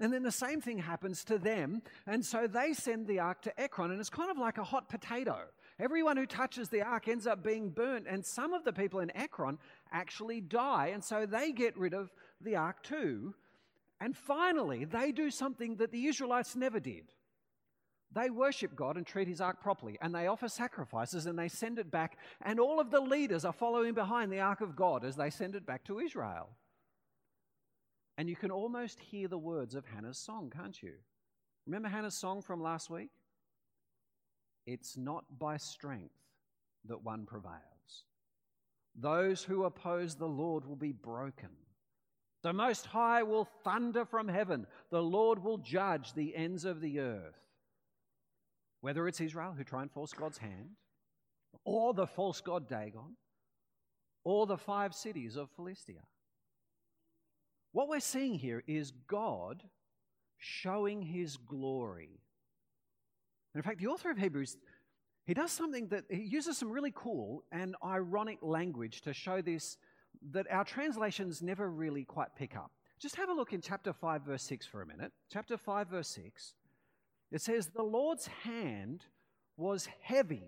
And 0.00 0.12
then 0.12 0.24
the 0.24 0.32
same 0.32 0.60
thing 0.60 0.78
happens 0.78 1.24
to 1.24 1.38
them, 1.38 1.80
and 2.06 2.24
so 2.24 2.48
they 2.48 2.72
send 2.72 3.06
the 3.06 3.20
ark 3.20 3.42
to 3.42 3.60
Ekron, 3.60 3.92
and 3.92 4.00
it's 4.00 4.10
kind 4.10 4.30
of 4.30 4.38
like 4.38 4.58
a 4.58 4.64
hot 4.64 4.88
potato. 4.88 5.38
Everyone 5.78 6.16
who 6.16 6.26
touches 6.26 6.68
the 6.68 6.82
ark 6.82 7.06
ends 7.06 7.28
up 7.28 7.44
being 7.44 7.70
burnt, 7.70 8.06
and 8.08 8.24
some 8.24 8.52
of 8.52 8.64
the 8.64 8.72
people 8.72 8.98
in 9.00 9.16
Ekron 9.16 9.58
actually 9.92 10.40
die, 10.40 10.90
and 10.92 11.04
so 11.04 11.26
they 11.26 11.52
get 11.52 11.78
rid 11.78 11.94
of 11.94 12.12
the 12.40 12.56
ark 12.56 12.82
too. 12.82 13.34
And 14.00 14.16
finally, 14.16 14.84
they 14.84 15.12
do 15.12 15.30
something 15.30 15.76
that 15.76 15.92
the 15.92 16.06
Israelites 16.06 16.56
never 16.56 16.80
did. 16.80 17.12
They 18.12 18.30
worship 18.30 18.76
God 18.76 18.96
and 18.96 19.06
treat 19.06 19.28
his 19.28 19.40
ark 19.40 19.60
properly, 19.60 19.96
and 20.00 20.14
they 20.14 20.26
offer 20.26 20.48
sacrifices 20.48 21.26
and 21.26 21.38
they 21.38 21.48
send 21.48 21.78
it 21.78 21.90
back, 21.90 22.18
and 22.42 22.58
all 22.58 22.80
of 22.80 22.90
the 22.90 23.00
leaders 23.00 23.44
are 23.44 23.52
following 23.52 23.94
behind 23.94 24.32
the 24.32 24.40
ark 24.40 24.60
of 24.60 24.76
God 24.76 25.04
as 25.04 25.16
they 25.16 25.30
send 25.30 25.54
it 25.54 25.66
back 25.66 25.84
to 25.84 26.00
Israel. 26.00 26.50
And 28.16 28.28
you 28.28 28.36
can 28.36 28.50
almost 28.50 29.00
hear 29.00 29.28
the 29.28 29.38
words 29.38 29.74
of 29.74 29.84
Hannah's 29.86 30.18
song, 30.18 30.52
can't 30.54 30.80
you? 30.82 30.92
Remember 31.66 31.88
Hannah's 31.88 32.14
song 32.14 32.42
from 32.42 32.62
last 32.62 32.90
week? 32.90 33.10
It's 34.66 34.96
not 34.96 35.24
by 35.38 35.56
strength 35.56 36.14
that 36.86 37.02
one 37.02 37.26
prevails. 37.26 38.04
Those 38.94 39.42
who 39.42 39.64
oppose 39.64 40.14
the 40.14 40.26
Lord 40.26 40.64
will 40.64 40.76
be 40.76 40.92
broken. 40.92 41.50
The 42.42 42.52
Most 42.52 42.86
High 42.86 43.22
will 43.22 43.48
thunder 43.64 44.04
from 44.04 44.28
heaven. 44.28 44.66
The 44.90 45.02
Lord 45.02 45.42
will 45.42 45.58
judge 45.58 46.12
the 46.12 46.36
ends 46.36 46.64
of 46.64 46.80
the 46.80 47.00
earth. 47.00 47.40
Whether 48.82 49.08
it's 49.08 49.20
Israel 49.20 49.54
who 49.56 49.64
try 49.64 49.82
and 49.82 49.90
force 49.90 50.12
God's 50.12 50.38
hand, 50.38 50.76
or 51.64 51.94
the 51.94 52.06
false 52.06 52.40
god 52.42 52.68
Dagon, 52.68 53.16
or 54.24 54.46
the 54.46 54.58
five 54.58 54.94
cities 54.94 55.36
of 55.36 55.50
Philistia. 55.56 56.02
What 57.74 57.88
we're 57.88 57.98
seeing 57.98 58.34
here 58.34 58.62
is 58.68 58.92
God 59.08 59.64
showing 60.38 61.02
his 61.02 61.36
glory. 61.36 62.20
And 63.52 63.58
in 63.58 63.68
fact, 63.68 63.80
the 63.80 63.88
author 63.88 64.12
of 64.12 64.16
Hebrews, 64.16 64.56
he 65.26 65.34
does 65.34 65.50
something 65.50 65.88
that 65.88 66.04
he 66.08 66.22
uses 66.22 66.56
some 66.56 66.70
really 66.70 66.92
cool 66.94 67.42
and 67.50 67.74
ironic 67.84 68.38
language 68.42 69.00
to 69.00 69.12
show 69.12 69.42
this 69.42 69.76
that 70.30 70.46
our 70.52 70.64
translations 70.64 71.42
never 71.42 71.68
really 71.68 72.04
quite 72.04 72.36
pick 72.36 72.54
up. 72.54 72.70
Just 73.00 73.16
have 73.16 73.28
a 73.28 73.34
look 73.34 73.52
in 73.52 73.60
chapter 73.60 73.92
5, 73.92 74.22
verse 74.22 74.44
6 74.44 74.66
for 74.66 74.80
a 74.80 74.86
minute. 74.86 75.10
Chapter 75.28 75.56
5, 75.56 75.88
verse 75.88 76.08
6. 76.10 76.54
It 77.32 77.42
says, 77.42 77.66
The 77.66 77.82
Lord's 77.82 78.28
hand 78.44 79.04
was 79.56 79.88
heavy 80.00 80.44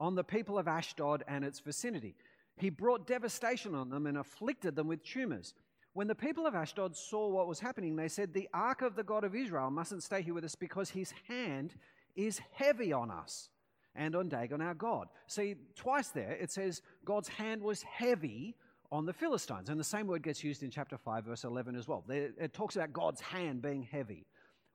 on 0.00 0.14
the 0.14 0.24
people 0.24 0.58
of 0.58 0.66
Ashdod 0.66 1.22
and 1.28 1.44
its 1.44 1.60
vicinity. 1.60 2.14
He 2.56 2.70
brought 2.70 3.06
devastation 3.06 3.74
on 3.74 3.90
them 3.90 4.06
and 4.06 4.16
afflicted 4.16 4.74
them 4.74 4.88
with 4.88 5.04
tumors. 5.04 5.52
When 5.92 6.06
the 6.06 6.14
people 6.14 6.46
of 6.46 6.54
Ashdod 6.54 6.96
saw 6.96 7.28
what 7.28 7.48
was 7.48 7.60
happening, 7.60 7.96
they 7.96 8.08
said, 8.08 8.32
The 8.32 8.48
ark 8.54 8.82
of 8.82 8.94
the 8.94 9.02
God 9.02 9.24
of 9.24 9.34
Israel 9.34 9.70
mustn't 9.70 10.02
stay 10.02 10.22
here 10.22 10.34
with 10.34 10.44
us 10.44 10.54
because 10.54 10.90
his 10.90 11.12
hand 11.26 11.74
is 12.14 12.40
heavy 12.52 12.92
on 12.92 13.10
us 13.10 13.50
and 13.94 14.14
on 14.14 14.28
Dagon 14.28 14.60
our 14.60 14.74
God. 14.74 15.08
See, 15.26 15.56
twice 15.74 16.08
there 16.08 16.32
it 16.32 16.50
says 16.50 16.82
God's 17.04 17.28
hand 17.28 17.60
was 17.62 17.82
heavy 17.82 18.54
on 18.92 19.04
the 19.04 19.12
Philistines. 19.12 19.68
And 19.68 19.80
the 19.80 19.84
same 19.84 20.06
word 20.06 20.22
gets 20.22 20.44
used 20.44 20.62
in 20.62 20.70
chapter 20.70 20.96
5, 20.96 21.24
verse 21.24 21.44
11 21.44 21.74
as 21.74 21.88
well. 21.88 22.04
It 22.08 22.52
talks 22.52 22.76
about 22.76 22.92
God's 22.92 23.20
hand 23.20 23.62
being 23.62 23.82
heavy. 23.82 24.26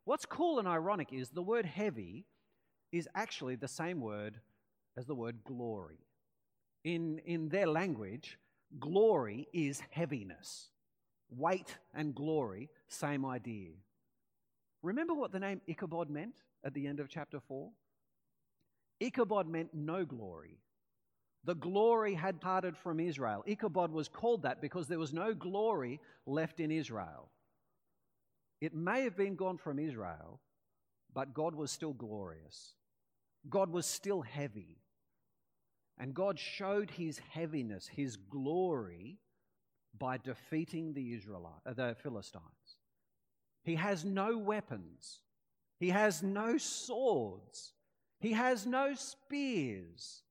What's 0.03 0.25
cool 0.25 0.59
and 0.59 0.67
ironic 0.67 1.13
is 1.13 1.29
the 1.29 1.41
word 1.41 1.65
heavy 1.65 2.25
is 2.91 3.07
actually 3.15 3.55
the 3.55 3.67
same 3.67 3.99
word 3.99 4.39
as 4.97 5.05
the 5.05 5.15
word 5.15 5.43
glory. 5.43 6.05
in, 6.83 7.19
in 7.25 7.49
their 7.49 7.67
language, 7.67 8.37
glory 8.79 9.47
is 9.53 9.81
heaviness. 9.89 10.69
Weight 11.37 11.77
and 11.93 12.15
glory, 12.15 12.69
same 12.87 13.25
idea. 13.25 13.71
Remember 14.81 15.13
what 15.13 15.31
the 15.31 15.39
name 15.39 15.61
Ichabod 15.67 16.09
meant 16.09 16.35
at 16.63 16.73
the 16.73 16.87
end 16.87 16.99
of 16.99 17.09
chapter 17.09 17.39
4? 17.39 17.69
Ichabod 18.99 19.47
meant 19.47 19.73
no 19.73 20.05
glory. 20.05 20.59
The 21.43 21.55
glory 21.55 22.13
had 22.13 22.41
parted 22.41 22.75
from 22.77 22.99
Israel. 22.99 23.43
Ichabod 23.45 23.91
was 23.91 24.07
called 24.07 24.43
that 24.43 24.61
because 24.61 24.87
there 24.87 24.99
was 24.99 25.13
no 25.13 25.33
glory 25.33 25.99
left 26.25 26.59
in 26.59 26.71
Israel. 26.71 27.29
It 28.61 28.73
may 28.73 29.03
have 29.03 29.15
been 29.15 29.35
gone 29.35 29.57
from 29.57 29.77
Israel, 29.77 30.39
but 31.13 31.33
God 31.33 31.53
was 31.53 31.71
still 31.71 31.93
glorious. 31.93 32.73
God 33.49 33.69
was 33.69 33.85
still 33.85 34.21
heavy. 34.21 34.77
And 35.97 36.13
God 36.13 36.39
showed 36.39 36.89
his 36.91 37.19
heaviness, 37.29 37.87
his 37.87 38.17
glory, 38.17 39.19
by 39.99 40.17
defeating 40.17 40.93
the 40.93 41.13
Israelites, 41.13 41.61
uh, 41.65 41.73
the 41.73 41.95
Philistines. 42.01 42.77
He 43.63 43.75
has 43.75 44.05
no 44.05 44.37
weapons. 44.37 45.19
He 45.79 45.89
has 45.89 46.21
no 46.23 46.57
swords. 46.57 47.73
He 48.19 48.33
has 48.33 48.65
no 48.65 48.93
spears. 48.93 50.21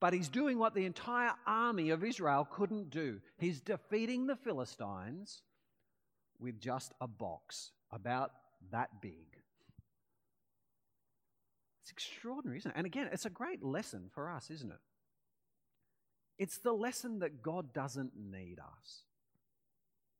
But 0.00 0.12
he's 0.12 0.28
doing 0.28 0.58
what 0.58 0.74
the 0.74 0.84
entire 0.84 1.32
army 1.46 1.90
of 1.90 2.04
Israel 2.04 2.46
couldn't 2.50 2.90
do. 2.90 3.20
He's 3.38 3.60
defeating 3.60 4.26
the 4.26 4.36
Philistines 4.36 5.42
with 6.38 6.60
just 6.60 6.92
a 7.00 7.08
box 7.08 7.72
about 7.90 8.32
that 8.70 9.00
big. 9.00 9.36
It's 11.82 11.90
extraordinary, 11.92 12.58
isn't 12.58 12.72
it? 12.72 12.76
And 12.76 12.86
again, 12.86 13.08
it's 13.12 13.26
a 13.26 13.30
great 13.30 13.62
lesson 13.62 14.10
for 14.12 14.28
us, 14.28 14.50
isn't 14.50 14.70
it? 14.70 14.80
It's 16.38 16.58
the 16.58 16.72
lesson 16.72 17.20
that 17.20 17.42
God 17.42 17.72
doesn't 17.72 18.12
need 18.16 18.58
us. 18.58 19.02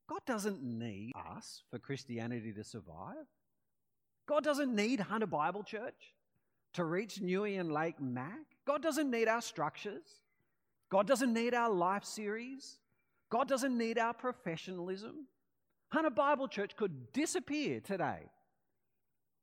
God 0.09 0.21
doesn't 0.25 0.63
need 0.63 1.11
us 1.35 1.63
for 1.69 1.79
Christianity 1.79 2.53
to 2.53 2.63
survive. 2.63 3.27
God 4.25 4.43
doesn't 4.43 4.73
need 4.73 4.99
Hunter 4.99 5.27
Bible 5.27 5.63
Church 5.63 6.13
to 6.73 6.83
reach 6.83 7.21
Newey 7.21 7.59
and 7.59 7.71
Lake 7.71 7.99
Mac. 7.99 8.45
God 8.65 8.81
doesn't 8.81 9.09
need 9.09 9.27
our 9.27 9.41
structures. 9.41 10.21
God 10.89 11.07
doesn't 11.07 11.33
need 11.33 11.53
our 11.53 11.69
life 11.69 12.05
series. 12.05 12.77
God 13.29 13.47
doesn't 13.47 13.77
need 13.77 13.97
our 13.97 14.13
professionalism. 14.13 15.27
Hunter 15.89 16.09
Bible 16.09 16.47
Church 16.47 16.75
could 16.75 17.11
disappear 17.13 17.79
today, 17.79 18.19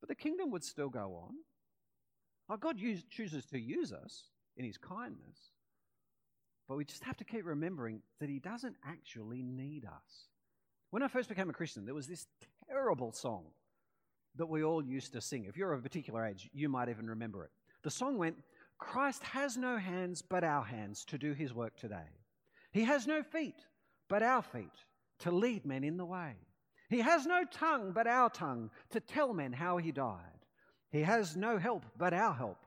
but 0.01 0.09
the 0.09 0.15
kingdom 0.15 0.51
would 0.51 0.65
still 0.65 0.89
go 0.91 1.15
on. 1.23 1.35
Oh, 2.49 2.57
God 2.57 2.79
use, 2.79 3.03
chooses 3.11 3.47
to 3.47 3.59
use 3.59 3.93
us 3.93 4.25
in 4.57 4.65
His 4.65 4.77
kindness, 4.77 5.51
but 6.69 6.77
we 6.77 6.85
just 6.85 7.05
have 7.05 7.17
to 7.19 7.25
keep 7.25 7.45
remembering 7.45 8.01
that 8.21 8.29
He 8.29 8.39
doesn't 8.39 8.77
actually 8.87 9.43
need 9.43 9.85
us. 9.85 10.29
When 10.91 11.03
I 11.03 11.09
first 11.09 11.29
became 11.29 11.51
a 11.51 11.55
Christian, 11.55 11.85
there 11.85 11.95
was 11.95 12.07
this 12.07 12.27
terrible 12.69 13.13
song 13.13 13.45
that 14.37 14.47
we 14.47 14.65
all 14.65 14.85
used 14.85 15.13
to 15.13 15.21
sing. 15.21 15.45
If 15.45 15.57
you're 15.57 15.73
of 15.73 15.81
a 15.81 15.83
particular 15.83 16.25
age, 16.25 16.49
you 16.53 16.69
might 16.69 16.89
even 16.89 17.09
remember 17.09 17.45
it. 17.45 17.51
The 17.83 17.91
song 17.91 18.19
went, 18.19 18.37
Christ 18.79 19.23
has 19.23 19.57
no 19.57 19.77
hands 19.77 20.23
but 20.23 20.45
our 20.45 20.65
hands 20.65 21.05
to 21.07 21.19
do 21.19 21.33
his 21.33 21.55
work 21.55 21.77
today. 21.77 22.11
He 22.73 22.85
has 22.85 23.07
no 23.07 23.23
feet 23.23 23.65
but 24.09 24.23
our 24.23 24.43
feet 24.43 24.73
to 25.21 25.31
lead 25.31 25.65
men 25.65 25.85
in 25.85 25.97
the 25.97 26.05
way. 26.05 26.35
He 26.89 27.01
has 27.01 27.27
no 27.27 27.45
tongue 27.45 27.93
but 27.93 28.07
our 28.07 28.31
tongue 28.31 28.71
to 28.91 29.01
tell 29.01 29.33
men 29.33 29.53
how 29.53 29.79
he 29.79 29.93
died. 29.93 30.35
He 30.95 31.03
has 31.03 31.35
no 31.35 31.59
help 31.59 31.85
but 31.99 32.15
our 32.15 32.33
help 32.33 32.59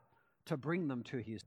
to 0.47 0.57
bring 0.57 0.89
them 0.89 1.01
to 1.03 1.17
His. 1.17 1.45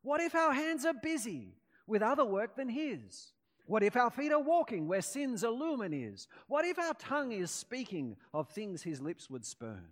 What 0.00 0.22
if 0.22 0.34
our 0.34 0.54
hands 0.54 0.86
are 0.86 0.94
busy 0.94 1.55
with 1.86 2.02
other 2.02 2.24
work 2.24 2.56
than 2.56 2.68
His? 2.68 3.32
What 3.66 3.82
if 3.82 3.96
our 3.96 4.10
feet 4.10 4.32
are 4.32 4.40
walking 4.40 4.86
where 4.86 5.02
sin's 5.02 5.42
illumin 5.42 6.12
is? 6.12 6.28
What 6.46 6.64
if 6.64 6.78
our 6.78 6.94
tongue 6.94 7.32
is 7.32 7.50
speaking 7.50 8.16
of 8.32 8.48
things 8.48 8.82
His 8.82 9.00
lips 9.00 9.28
would 9.28 9.44
spurn? 9.44 9.88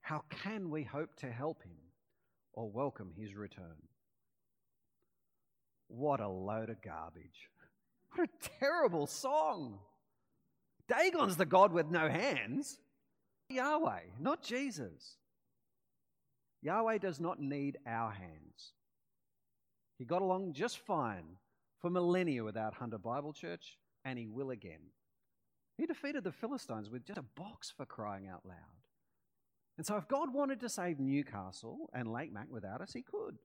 How 0.00 0.22
can 0.30 0.70
we 0.70 0.82
hope 0.82 1.14
to 1.16 1.30
help 1.30 1.62
Him 1.62 1.78
or 2.52 2.70
welcome 2.70 3.12
His 3.16 3.34
return? 3.34 3.76
What 5.88 6.20
a 6.20 6.28
load 6.28 6.70
of 6.70 6.82
garbage. 6.82 7.48
What 8.14 8.28
a 8.28 8.48
terrible 8.58 9.06
song. 9.06 9.78
Dagon's 10.88 11.36
the 11.36 11.46
God 11.46 11.72
with 11.72 11.90
no 11.90 12.08
hands. 12.08 12.78
Yahweh, 13.48 14.00
not 14.18 14.42
Jesus. 14.42 15.16
Yahweh 16.62 16.98
does 16.98 17.20
not 17.20 17.40
need 17.40 17.78
our 17.86 18.10
hands. 18.10 18.72
He 20.02 20.06
got 20.06 20.20
along 20.20 20.54
just 20.54 20.78
fine 20.78 21.36
for 21.80 21.88
millennia 21.88 22.42
without 22.42 22.74
Hunter 22.74 22.98
Bible 22.98 23.32
Church, 23.32 23.78
and 24.04 24.18
he 24.18 24.26
will 24.26 24.50
again. 24.50 24.80
He 25.78 25.86
defeated 25.86 26.24
the 26.24 26.32
Philistines 26.32 26.90
with 26.90 27.04
just 27.04 27.20
a 27.20 27.40
box 27.40 27.70
for 27.70 27.86
crying 27.86 28.26
out 28.26 28.44
loud. 28.44 28.82
And 29.78 29.86
so, 29.86 29.96
if 29.96 30.08
God 30.08 30.34
wanted 30.34 30.58
to 30.58 30.68
save 30.68 30.98
Newcastle 30.98 31.88
and 31.94 32.12
Lake 32.12 32.32
Mac 32.32 32.48
without 32.50 32.80
us, 32.80 32.92
he 32.92 33.02
could. 33.02 33.38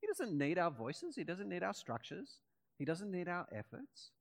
He 0.00 0.06
doesn't 0.06 0.32
need 0.32 0.56
our 0.56 0.70
voices, 0.70 1.14
he 1.14 1.24
doesn't 1.24 1.50
need 1.50 1.62
our 1.62 1.74
structures, 1.74 2.38
he 2.78 2.86
doesn't 2.86 3.10
need 3.10 3.28
our 3.28 3.46
efforts. 3.52 4.12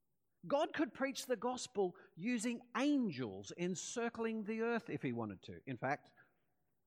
God 0.45 0.73
could 0.73 0.93
preach 0.93 1.25
the 1.25 1.37
gospel 1.37 1.95
using 2.17 2.59
angels 2.77 3.53
encircling 3.57 4.43
the 4.43 4.59
earth 4.59 4.89
if 4.89 5.01
he 5.01 5.13
wanted 5.13 5.41
to. 5.43 5.53
In 5.67 5.77
fact, 5.77 6.09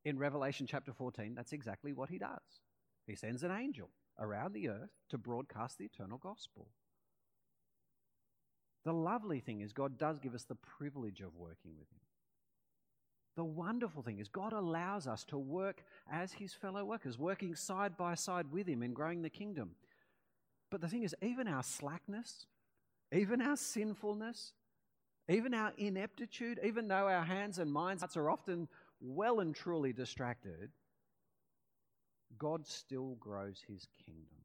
in 0.04 0.18
Revelation 0.18 0.66
chapter 0.66 0.92
14, 0.92 1.34
that's 1.34 1.54
exactly 1.54 1.94
what 1.94 2.10
he 2.10 2.18
does. 2.18 2.60
He 3.06 3.14
sends 3.14 3.44
an 3.44 3.50
angel 3.50 3.88
around 4.18 4.53
the 4.53 4.68
earth 4.68 4.90
to 5.11 5.18
broadcast 5.18 5.79
the 5.79 5.85
eternal 5.85 6.18
gospel. 6.18 6.68
The 8.85 8.92
lovely 8.92 9.40
thing 9.40 9.61
is, 9.61 9.72
God 9.72 9.98
does 9.98 10.18
give 10.18 10.35
us 10.35 10.44
the 10.44 10.57
privilege 10.57 11.20
of 11.20 11.37
working 11.37 11.72
with 11.79 11.88
Him. 11.90 12.01
The 13.37 13.44
wonderful 13.44 14.03
thing 14.03 14.18
is, 14.18 14.29
God 14.29 14.53
allows 14.53 15.07
us 15.07 15.25
to 15.27 15.38
work 15.38 15.85
as 16.11 16.33
His 16.33 16.53
fellow 16.53 16.85
workers, 16.85 17.18
working 17.18 17.55
side 17.55 17.96
by 17.96 18.14
side 18.14 18.46
with 18.53 18.66
Him 18.66 18.83
in 18.83 18.92
growing 18.92 19.22
the 19.22 19.31
kingdom. 19.31 19.70
But 20.70 20.81
the 20.81 20.88
thing 20.88 21.05
is, 21.05 21.14
even 21.22 21.48
our 21.48 21.62
slackness, 21.62 22.46
even 23.12 23.40
our 23.40 23.57
sinfulness, 23.57 24.53
even 25.29 25.55
our 25.55 25.72
ineptitude, 25.79 26.59
even 26.64 26.88
though 26.88 27.09
our 27.09 27.25
hands 27.25 27.59
and 27.59 27.72
minds 27.72 28.05
are 28.16 28.31
often 28.31 28.68
well 29.01 29.40
and 29.40 29.55
truly 29.55 29.92
distracted, 29.92 30.70
God 32.38 32.66
still 32.66 33.16
grows 33.21 33.62
his 33.66 33.87
kingdom. 34.05 34.38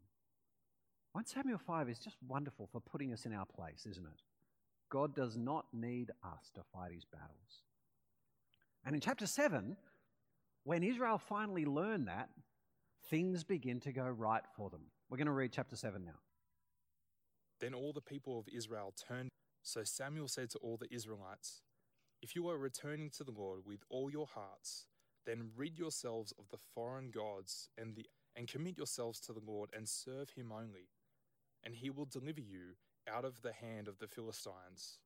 1 1.14 1.26
Samuel 1.26 1.58
5 1.58 1.90
is 1.90 2.00
just 2.00 2.18
wonderful 2.28 2.68
for 2.72 2.80
putting 2.80 3.12
us 3.12 3.26
in 3.26 3.34
our 3.34 3.46
place, 3.46 3.86
isn't 3.90 4.06
it? 4.06 4.22
God 4.90 5.16
does 5.16 5.36
not 5.36 5.66
need 5.74 6.12
us 6.24 6.52
to 6.56 6.62
fight 6.74 6.92
his 6.94 7.06
battles. 7.06 7.64
And 8.86 8.96
in 8.96 9.02
chapter 9.02 9.26
7, 9.26 9.76
when 10.64 10.84
Israel 10.84 11.18
finally 11.18 11.66
learned 11.66 12.08
that, 12.08 12.30
things 13.10 13.44
begin 13.44 13.80
to 13.82 13.92
go 13.92 14.06
right 14.06 14.44
for 14.56 14.70
them. 14.70 14.82
We're 15.10 15.18
going 15.18 15.28
to 15.28 15.34
read 15.34 15.52
chapter 15.52 15.76
7 15.76 16.04
now. 16.04 16.20
Then 17.60 17.74
all 17.74 17.94
the 17.94 18.02
people 18.02 18.40
of 18.40 18.46
Israel 18.54 18.94
turned. 19.08 19.30
So 19.64 19.84
Samuel 19.84 20.28
said 20.28 20.50
to 20.52 20.60
all 20.60 20.78
the 20.78 20.94
Israelites, 20.94 21.62
if 22.22 22.36
you 22.36 22.48
are 22.50 22.58
returning 22.58 23.10
to 23.18 23.24
the 23.24 23.32
Lord 23.32 23.62
with 23.66 23.80
all 23.90 24.10
your 24.10 24.28
hearts, 24.28 24.86
then 25.28 25.52
rid 25.56 25.78
yourselves 25.78 26.34
of 26.40 26.50
the 26.50 26.58
foreign 26.74 27.12
gods 27.12 27.70
and 27.78 27.96
the 27.96 28.08
and 28.36 28.48
commit 28.48 28.78
yourselves 28.78 29.20
to 29.20 29.34
the 29.34 29.42
Lord 29.46 29.70
and 29.76 29.90
serve 29.90 30.30
him 30.32 30.52
only, 30.52 30.90
and 31.64 31.76
he 31.76 31.90
will 31.90 32.06
deliver 32.06 32.40
you 32.40 32.78
out 33.12 33.26
of 33.26 33.42
the 33.42 33.52
hand 33.52 33.88
of 33.88 34.00
the 34.00 34.08
Philistines. 34.08 35.00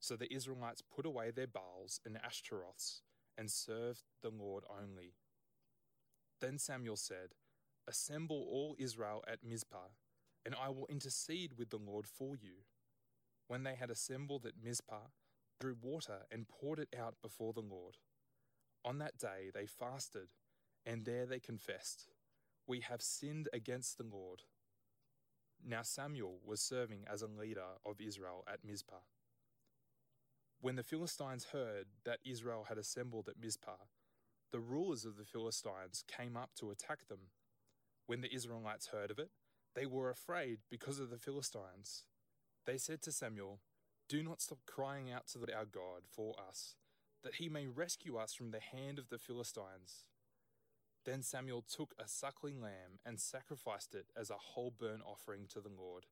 So 0.00 0.16
the 0.16 0.32
Israelites 0.32 0.82
put 0.82 1.06
away 1.06 1.30
their 1.30 1.46
Baals 1.46 2.00
and 2.04 2.18
Ashtaroths 2.22 3.02
and 3.38 3.50
served 3.50 4.02
the 4.22 4.30
Lord 4.30 4.64
only. 4.68 5.14
Then 6.40 6.58
Samuel 6.58 6.96
said, 6.96 7.30
Assemble 7.88 8.46
all 8.50 8.76
Israel 8.78 9.22
at 9.26 9.44
Mizpah, 9.44 9.92
and 10.44 10.54
I 10.60 10.68
will 10.68 10.86
intercede 10.90 11.52
with 11.56 11.70
the 11.70 11.78
Lord 11.78 12.06
for 12.06 12.34
you. 12.36 12.64
When 13.46 13.62
they 13.62 13.74
had 13.74 13.90
assembled 13.90 14.44
at 14.44 14.62
Mizpah, 14.62 15.08
drew 15.60 15.76
water 15.80 16.26
and 16.30 16.48
poured 16.48 16.80
it 16.80 16.94
out 16.98 17.14
before 17.22 17.52
the 17.52 17.60
Lord. 17.60 17.96
On 18.84 18.98
that 18.98 19.18
day 19.18 19.50
they 19.52 19.66
fasted, 19.66 20.28
and 20.84 21.04
there 21.04 21.26
they 21.26 21.40
confessed, 21.40 22.08
We 22.66 22.80
have 22.80 23.02
sinned 23.02 23.48
against 23.52 23.96
the 23.98 24.04
Lord. 24.04 24.42
Now 25.66 25.82
Samuel 25.82 26.40
was 26.44 26.60
serving 26.60 27.04
as 27.10 27.22
a 27.22 27.26
leader 27.26 27.78
of 27.86 28.00
Israel 28.00 28.44
at 28.46 28.64
Mizpah. 28.64 29.04
When 30.60 30.76
the 30.76 30.82
Philistines 30.82 31.48
heard 31.52 31.86
that 32.04 32.20
Israel 32.24 32.66
had 32.68 32.78
assembled 32.78 33.28
at 33.28 33.40
Mizpah, 33.40 33.84
the 34.52 34.60
rulers 34.60 35.04
of 35.04 35.16
the 35.16 35.24
Philistines 35.24 36.04
came 36.06 36.36
up 36.36 36.50
to 36.56 36.70
attack 36.70 37.08
them. 37.08 37.30
When 38.06 38.20
the 38.20 38.32
Israelites 38.34 38.88
heard 38.88 39.10
of 39.10 39.18
it, 39.18 39.30
they 39.74 39.86
were 39.86 40.10
afraid 40.10 40.58
because 40.70 41.00
of 41.00 41.10
the 41.10 41.18
Philistines. 41.18 42.04
They 42.66 42.78
said 42.78 43.02
to 43.02 43.12
Samuel, 43.12 43.60
do 44.08 44.22
not 44.22 44.42
stop 44.42 44.58
crying 44.66 45.10
out 45.10 45.26
to 45.28 45.40
our 45.54 45.64
God 45.64 46.02
for 46.10 46.34
us, 46.48 46.76
that 47.24 47.36
he 47.36 47.48
may 47.48 47.66
rescue 47.66 48.16
us 48.16 48.34
from 48.34 48.50
the 48.50 48.60
hand 48.60 48.98
of 48.98 49.08
the 49.08 49.18
Philistines. 49.18 50.04
Then 51.04 51.22
Samuel 51.22 51.62
took 51.62 51.94
a 51.98 52.06
suckling 52.06 52.60
lamb 52.60 53.00
and 53.04 53.18
sacrificed 53.18 53.94
it 53.94 54.06
as 54.16 54.30
a 54.30 54.34
whole 54.34 54.70
burnt 54.70 55.02
offering 55.04 55.46
to 55.48 55.60
the 55.60 55.72
Lord. 55.76 56.06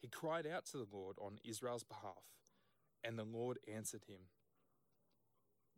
He 0.00 0.08
cried 0.08 0.46
out 0.46 0.64
to 0.66 0.78
the 0.78 0.86
Lord 0.90 1.16
on 1.20 1.38
Israel's 1.44 1.84
behalf, 1.84 2.24
and 3.04 3.18
the 3.18 3.24
Lord 3.24 3.58
answered 3.72 4.04
him. 4.08 4.28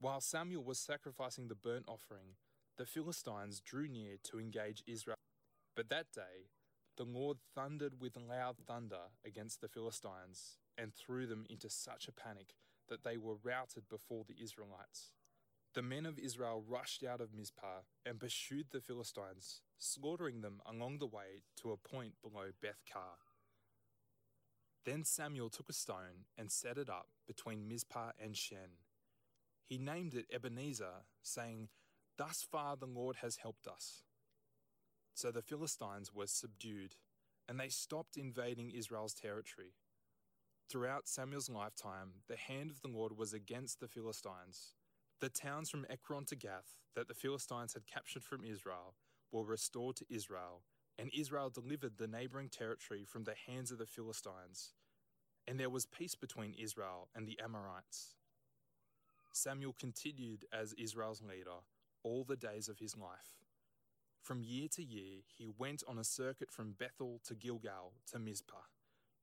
While 0.01 0.21
Samuel 0.21 0.65
was 0.65 0.79
sacrificing 0.79 1.49
the 1.49 1.55
burnt 1.55 1.85
offering, 1.89 2.37
the 2.79 2.87
Philistines 2.87 3.61
drew 3.61 3.89
near 3.89 4.17
to 4.25 4.41
engage 4.41 4.83
Israel. 4.87 5.17
But 5.77 5.89
that 5.91 6.07
day, 6.13 6.51
the 6.97 7.05
Lord 7.05 7.39
thundered 7.55 8.01
with 8.01 8.17
loud 8.17 8.57
thunder 8.67 9.11
against 9.25 9.61
the 9.61 9.69
Philistines 9.69 10.59
and 10.77 10.93
threw 10.95 11.27
them 11.27 11.47
into 11.49 11.69
such 11.71 12.09
a 12.09 12.13
panic 12.13 12.55
that 12.93 13.05
they 13.05 13.17
were 13.17 13.37
routed 13.43 13.89
before 13.89 14.25
the 14.29 14.37
Israelites. 14.43 15.13
The 15.75 15.81
men 15.81 16.05
of 16.05 16.19
Israel 16.19 16.63
rushed 16.69 17.03
out 17.03 17.23
of 17.23 17.33
Mizpah 17.33 17.81
and 18.05 18.21
pursued 18.21 18.67
the 18.71 18.83
Philistines, 18.83 19.63
slaughtering 19.79 20.43
them 20.43 20.61
along 20.67 20.99
the 20.99 21.07
way 21.07 21.45
to 21.63 21.73
a 21.73 21.79
point 21.79 22.13
below 22.21 22.51
Beth 22.61 22.83
Kar. 22.93 23.17
Then 24.85 25.05
Samuel 25.05 25.49
took 25.49 25.71
a 25.71 25.73
stone 25.73 26.27
and 26.37 26.53
set 26.53 26.77
it 26.77 26.91
up 26.91 27.07
between 27.27 27.67
Mizpah 27.67 28.11
and 28.23 28.37
Shen. 28.37 28.77
He 29.65 29.79
named 29.79 30.13
it 30.13 30.27
Ebenezer, 30.31 31.07
saying, 31.23 31.71
Thus 32.19 32.47
far 32.51 32.77
the 32.77 32.85
Lord 32.85 33.17
has 33.23 33.37
helped 33.37 33.67
us. 33.67 34.03
So 35.15 35.31
the 35.31 35.41
Philistines 35.41 36.13
were 36.13 36.27
subdued, 36.27 36.97
and 37.49 37.59
they 37.59 37.69
stopped 37.71 38.19
invading 38.19 38.73
Israel's 38.73 39.15
territory. 39.15 39.73
Throughout 40.73 41.07
Samuel's 41.07 41.51
lifetime, 41.51 42.13
the 42.29 42.37
hand 42.37 42.71
of 42.71 42.81
the 42.81 42.89
Lord 42.89 43.19
was 43.19 43.35
against 43.35 43.79
the 43.79 43.89
Philistines. 43.89 44.73
The 45.21 45.29
towns 45.29 45.69
from 45.69 45.85
Ekron 45.91 46.25
to 46.25 46.35
Gath 46.35 46.79
that 46.97 47.09
the 47.09 47.15
Philistines 47.15 47.75
had 47.75 47.87
captured 47.87 48.25
from 48.25 48.43
Israel 48.43 48.95
were 49.31 49.45
restored 49.45 49.97
to 49.97 50.07
Israel, 50.09 50.63
and 50.99 51.11
Israel 51.13 51.51
delivered 51.51 51.99
the 51.99 52.07
neighboring 52.07 52.49
territory 52.49 53.05
from 53.05 53.25
the 53.25 53.35
hands 53.47 53.71
of 53.71 53.77
the 53.77 53.85
Philistines. 53.85 54.73
And 55.47 55.61
there 55.61 55.69
was 55.69 55.85
peace 55.85 56.15
between 56.15 56.55
Israel 56.55 57.11
and 57.15 57.29
the 57.29 57.39
Amorites. 57.45 58.15
Samuel 59.35 59.75
continued 59.79 60.47
as 60.55 60.73
Israel's 60.79 61.21
leader 61.21 61.61
all 62.03 62.25
the 62.25 62.35
days 62.35 62.71
of 62.71 62.79
his 62.79 62.97
life. 62.97 63.45
From 64.23 64.43
year 64.43 64.69
to 64.73 64.83
year, 64.83 65.21
he 65.37 65.51
went 65.59 65.83
on 65.87 65.99
a 65.99 66.05
circuit 66.05 66.51
from 66.51 66.77
Bethel 66.79 67.21
to 67.27 67.35
Gilgal 67.35 67.93
to 68.11 68.19
Mizpah, 68.19 68.69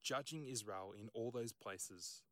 judging 0.02 0.46
Israel 0.46 0.94
in 0.98 1.08
all 1.14 1.30
those 1.30 1.52
places. 1.52 2.22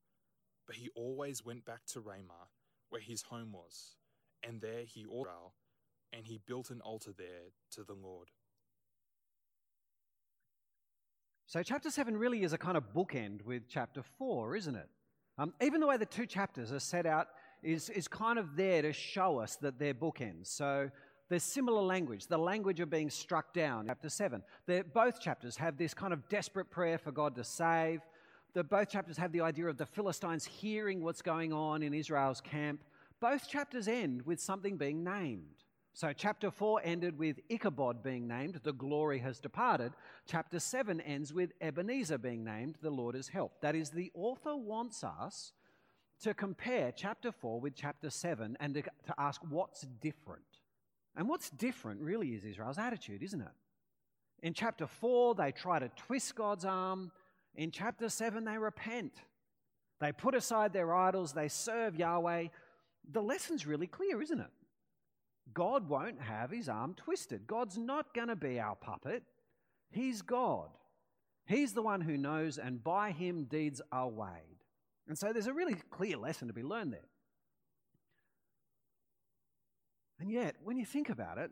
But 0.66 0.76
he 0.76 0.90
always 0.94 1.44
went 1.44 1.64
back 1.64 1.84
to 1.92 2.00
Ramah, 2.00 2.48
where 2.90 3.00
his 3.00 3.22
home 3.22 3.52
was, 3.52 3.96
and 4.42 4.60
there 4.60 4.84
he 4.84 5.06
Israel, 5.06 5.54
and 6.12 6.26
he 6.26 6.40
built 6.46 6.70
an 6.70 6.80
altar 6.82 7.12
there 7.16 7.52
to 7.72 7.84
the 7.84 7.94
Lord. 7.94 8.28
So, 11.46 11.62
chapter 11.62 11.90
7 11.90 12.14
really 12.14 12.42
is 12.42 12.52
a 12.52 12.58
kind 12.58 12.76
of 12.76 12.92
bookend 12.92 13.42
with 13.42 13.62
chapter 13.68 14.02
4, 14.18 14.54
isn't 14.56 14.76
it? 14.76 14.88
Um, 15.38 15.54
even 15.62 15.80
the 15.80 15.86
way 15.86 15.96
the 15.96 16.04
two 16.04 16.26
chapters 16.26 16.72
are 16.72 16.80
set 16.80 17.06
out 17.06 17.28
is, 17.62 17.88
is 17.88 18.06
kind 18.06 18.38
of 18.38 18.54
there 18.54 18.82
to 18.82 18.92
show 18.92 19.38
us 19.38 19.56
that 19.56 19.78
they're 19.78 19.94
bookends. 19.94 20.48
So, 20.48 20.90
there's 21.28 21.42
similar 21.42 21.82
language, 21.82 22.26
the 22.26 22.38
language 22.38 22.80
of 22.80 22.88
being 22.88 23.10
struck 23.10 23.52
down, 23.52 23.86
chapter 23.86 24.08
7. 24.08 24.42
They're, 24.66 24.84
both 24.84 25.20
chapters 25.20 25.56
have 25.56 25.76
this 25.76 25.92
kind 25.92 26.12
of 26.12 26.28
desperate 26.28 26.70
prayer 26.70 26.98
for 26.98 27.12
God 27.12 27.34
to 27.36 27.44
save. 27.44 28.00
Both 28.54 28.88
chapters 28.88 29.18
have 29.18 29.30
the 29.30 29.42
idea 29.42 29.66
of 29.66 29.76
the 29.76 29.86
Philistines 29.86 30.44
hearing 30.44 31.02
what's 31.02 31.22
going 31.22 31.52
on 31.52 31.82
in 31.82 31.94
Israel's 31.94 32.40
camp. 32.40 32.82
Both 33.20 33.48
chapters 33.48 33.88
end 33.88 34.22
with 34.22 34.40
something 34.40 34.76
being 34.76 35.04
named. 35.04 35.64
So, 35.92 36.12
chapter 36.12 36.50
4 36.50 36.80
ended 36.84 37.18
with 37.18 37.40
Ichabod 37.48 38.02
being 38.04 38.28
named, 38.28 38.60
the 38.62 38.72
glory 38.72 39.18
has 39.18 39.40
departed. 39.40 39.92
Chapter 40.26 40.60
7 40.60 41.00
ends 41.00 41.32
with 41.32 41.52
Ebenezer 41.60 42.18
being 42.18 42.44
named, 42.44 42.76
the 42.80 42.90
Lord 42.90 43.16
has 43.16 43.28
helped. 43.28 43.62
That 43.62 43.74
is, 43.74 43.90
the 43.90 44.12
author 44.14 44.56
wants 44.56 45.02
us 45.02 45.52
to 46.22 46.34
compare 46.34 46.92
chapter 46.92 47.32
4 47.32 47.60
with 47.60 47.74
chapter 47.74 48.10
7 48.10 48.56
and 48.60 48.74
to, 48.74 48.82
to 48.82 49.14
ask 49.18 49.40
what's 49.48 49.82
different. 50.00 50.57
And 51.16 51.28
what's 51.28 51.50
different 51.50 52.00
really 52.00 52.28
is 52.28 52.44
Israel's 52.44 52.78
attitude, 52.78 53.22
isn't 53.22 53.40
it? 53.40 53.48
In 54.42 54.54
chapter 54.54 54.86
4, 54.86 55.34
they 55.34 55.52
try 55.52 55.78
to 55.78 55.88
twist 55.96 56.34
God's 56.34 56.64
arm. 56.64 57.10
In 57.54 57.70
chapter 57.70 58.08
7, 58.08 58.44
they 58.44 58.56
repent. 58.56 59.14
They 60.00 60.12
put 60.12 60.34
aside 60.34 60.72
their 60.72 60.94
idols, 60.94 61.32
they 61.32 61.48
serve 61.48 61.96
Yahweh. 61.96 62.48
The 63.10 63.22
lesson's 63.22 63.66
really 63.66 63.86
clear, 63.86 64.22
isn't 64.22 64.38
it? 64.38 64.50
God 65.54 65.88
won't 65.88 66.20
have 66.20 66.50
his 66.50 66.68
arm 66.68 66.94
twisted. 66.94 67.46
God's 67.46 67.78
not 67.78 68.14
going 68.14 68.28
to 68.28 68.36
be 68.36 68.60
our 68.60 68.76
puppet. 68.76 69.22
He's 69.90 70.22
God. 70.22 70.68
He's 71.46 71.72
the 71.72 71.82
one 71.82 72.02
who 72.02 72.18
knows, 72.18 72.58
and 72.58 72.84
by 72.84 73.10
him 73.10 73.44
deeds 73.44 73.80
are 73.90 74.08
weighed. 74.08 74.62
And 75.08 75.16
so 75.16 75.32
there's 75.32 75.46
a 75.46 75.54
really 75.54 75.76
clear 75.90 76.18
lesson 76.18 76.48
to 76.48 76.54
be 76.54 76.62
learned 76.62 76.92
there. 76.92 77.08
And 80.20 80.30
yet, 80.30 80.56
when 80.62 80.76
you 80.76 80.84
think 80.84 81.10
about 81.10 81.38
it, 81.38 81.50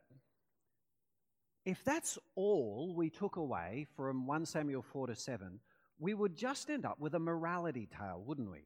if 1.65 1.83
that's 1.85 2.19
all 2.35 2.95
we 2.95 3.11
took 3.11 3.37
away 3.37 3.87
from 3.97 4.27
1 4.27 4.47
Samuel 4.47 4.83
4 4.83 5.09
to 5.09 5.15
7, 5.15 5.61
we 5.99 6.15
would 6.15 6.37
just 6.37 6.71
end 6.71 6.85
up 6.85 7.01
with 7.01 7.15
a 7.15 7.19
morality 7.19 7.89
tale, 7.99 8.23
wouldn't 8.25 8.51
we? 8.51 8.65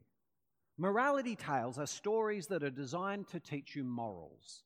Morality 0.77 1.35
tales 1.35 1.77
are 1.77 1.85
stories 1.85 2.47
that 2.47 2.63
are 2.63 2.69
designed 2.69 3.27
to 3.29 3.39
teach 3.39 3.75
you 3.75 3.83
morals. 3.83 4.63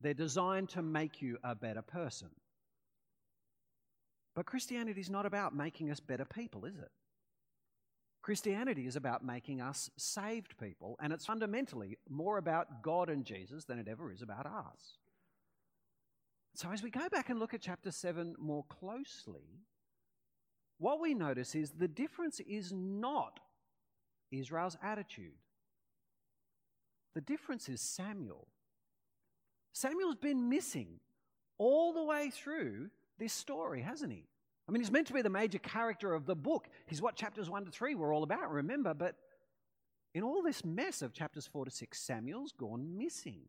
They're 0.00 0.14
designed 0.14 0.70
to 0.70 0.82
make 0.82 1.22
you 1.22 1.38
a 1.44 1.54
better 1.54 1.82
person. 1.82 2.30
But 4.34 4.46
Christianity 4.46 5.00
is 5.00 5.10
not 5.10 5.26
about 5.26 5.54
making 5.54 5.90
us 5.90 6.00
better 6.00 6.24
people, 6.24 6.64
is 6.64 6.76
it? 6.76 6.90
Christianity 8.22 8.86
is 8.86 8.94
about 8.94 9.24
making 9.24 9.60
us 9.60 9.90
saved 9.96 10.56
people, 10.56 10.96
and 11.00 11.12
it's 11.12 11.26
fundamentally 11.26 11.98
more 12.08 12.38
about 12.38 12.82
God 12.82 13.10
and 13.10 13.24
Jesus 13.24 13.64
than 13.64 13.80
it 13.80 13.88
ever 13.88 14.12
is 14.12 14.22
about 14.22 14.46
us. 14.46 14.98
So, 16.54 16.70
as 16.70 16.82
we 16.82 16.90
go 16.90 17.08
back 17.08 17.30
and 17.30 17.40
look 17.40 17.52
at 17.52 17.60
chapter 17.60 17.90
7 17.90 18.36
more 18.38 18.64
closely, 18.68 19.64
what 20.78 21.00
we 21.00 21.14
notice 21.14 21.54
is 21.54 21.70
the 21.70 21.88
difference 21.88 22.40
is 22.40 22.72
not 22.72 23.40
Israel's 24.30 24.76
attitude. 24.82 25.34
The 27.14 27.20
difference 27.20 27.68
is 27.68 27.80
Samuel. 27.80 28.46
Samuel's 29.72 30.16
been 30.16 30.48
missing 30.48 31.00
all 31.58 31.92
the 31.92 32.04
way 32.04 32.30
through 32.30 32.90
this 33.18 33.32
story, 33.32 33.82
hasn't 33.82 34.12
he? 34.12 34.26
I 34.72 34.74
mean, 34.74 34.80
he's 34.80 34.90
meant 34.90 35.06
to 35.08 35.12
be 35.12 35.20
the 35.20 35.28
major 35.28 35.58
character 35.58 36.14
of 36.14 36.24
the 36.24 36.34
book. 36.34 36.66
He's 36.86 37.02
what 37.02 37.14
chapters 37.14 37.50
1 37.50 37.66
to 37.66 37.70
3 37.70 37.94
were 37.94 38.10
all 38.10 38.22
about, 38.22 38.50
remember? 38.50 38.94
But 38.94 39.16
in 40.14 40.22
all 40.22 40.40
this 40.40 40.64
mess 40.64 41.02
of 41.02 41.12
chapters 41.12 41.46
4 41.46 41.66
to 41.66 41.70
6, 41.70 42.00
Samuel's 42.00 42.52
gone 42.52 42.96
missing. 42.96 43.42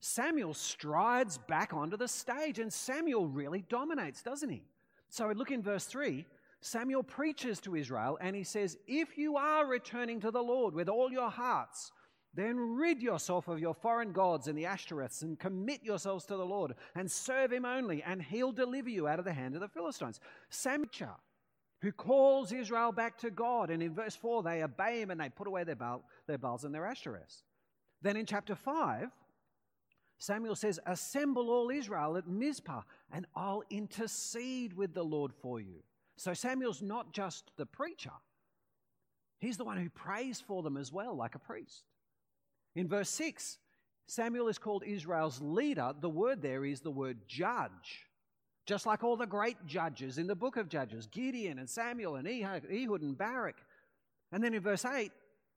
Samuel 0.00 0.52
strides 0.52 1.38
back 1.38 1.72
onto 1.72 1.96
the 1.96 2.08
stage, 2.08 2.58
and 2.58 2.72
Samuel 2.72 3.28
really 3.28 3.64
dominates, 3.68 4.20
doesn't 4.20 4.50
he? 4.50 4.64
So 5.10 5.28
look 5.28 5.52
in 5.52 5.62
verse 5.62 5.84
3. 5.84 6.26
Samuel 6.60 7.04
preaches 7.04 7.60
to 7.60 7.76
Israel 7.76 8.18
and 8.20 8.34
he 8.34 8.42
says, 8.42 8.76
If 8.88 9.16
you 9.16 9.36
are 9.36 9.64
returning 9.64 10.18
to 10.22 10.32
the 10.32 10.42
Lord 10.42 10.74
with 10.74 10.88
all 10.88 11.12
your 11.12 11.30
hearts, 11.30 11.92
then 12.36 12.76
rid 12.76 13.02
yourself 13.02 13.48
of 13.48 13.58
your 13.58 13.74
foreign 13.74 14.12
gods 14.12 14.46
and 14.46 14.56
the 14.56 14.64
Ashtoreths 14.64 15.22
and 15.22 15.38
commit 15.38 15.82
yourselves 15.82 16.26
to 16.26 16.36
the 16.36 16.44
Lord 16.44 16.74
and 16.94 17.10
serve 17.10 17.52
him 17.52 17.64
only, 17.64 18.02
and 18.02 18.22
he'll 18.22 18.52
deliver 18.52 18.90
you 18.90 19.08
out 19.08 19.18
of 19.18 19.24
the 19.24 19.32
hand 19.32 19.54
of 19.54 19.60
the 19.60 19.68
Philistines. 19.68 20.20
Samuel, 20.50 21.18
who 21.82 21.92
calls 21.92 22.52
Israel 22.52 22.92
back 22.92 23.18
to 23.18 23.30
God. 23.30 23.70
And 23.70 23.82
in 23.82 23.94
verse 23.94 24.16
4, 24.16 24.42
they 24.42 24.62
obey 24.62 25.00
him 25.00 25.10
and 25.10 25.20
they 25.20 25.28
put 25.28 25.46
away 25.46 25.64
their, 25.64 25.76
Baal, 25.76 26.04
their 26.26 26.38
and 26.42 26.74
their 26.74 26.82
Ashtoreths. 26.82 27.42
Then 28.02 28.16
in 28.16 28.26
chapter 28.26 28.54
5, 28.54 29.10
Samuel 30.18 30.56
says, 30.56 30.80
Assemble 30.86 31.50
all 31.50 31.70
Israel 31.70 32.16
at 32.16 32.26
Mizpah, 32.26 32.82
and 33.12 33.26
I'll 33.34 33.62
intercede 33.70 34.72
with 34.72 34.94
the 34.94 35.02
Lord 35.02 35.32
for 35.42 35.60
you. 35.60 35.82
So 36.16 36.32
Samuel's 36.32 36.82
not 36.82 37.12
just 37.12 37.50
the 37.56 37.66
preacher, 37.66 38.12
he's 39.38 39.58
the 39.58 39.64
one 39.64 39.76
who 39.76 39.90
prays 39.90 40.40
for 40.40 40.62
them 40.62 40.76
as 40.76 40.92
well, 40.92 41.14
like 41.14 41.34
a 41.34 41.38
priest. 41.38 41.84
In 42.76 42.86
verse 42.86 43.08
6, 43.10 43.58
Samuel 44.06 44.48
is 44.48 44.58
called 44.58 44.84
Israel's 44.86 45.40
leader. 45.40 45.92
The 45.98 46.08
word 46.08 46.42
there 46.42 46.64
is 46.64 46.80
the 46.80 46.90
word 46.90 47.18
judge. 47.26 48.06
Just 48.66 48.86
like 48.86 49.02
all 49.02 49.16
the 49.16 49.26
great 49.26 49.56
judges 49.66 50.18
in 50.18 50.26
the 50.26 50.34
book 50.34 50.56
of 50.56 50.68
Judges 50.68 51.06
Gideon 51.06 51.58
and 51.58 51.68
Samuel 51.68 52.16
and 52.16 52.28
Ehud 52.28 53.02
and 53.02 53.16
Barak. 53.16 53.56
And 54.30 54.44
then 54.44 54.54
in 54.54 54.60
verse 54.60 54.84
8, 54.84 55.10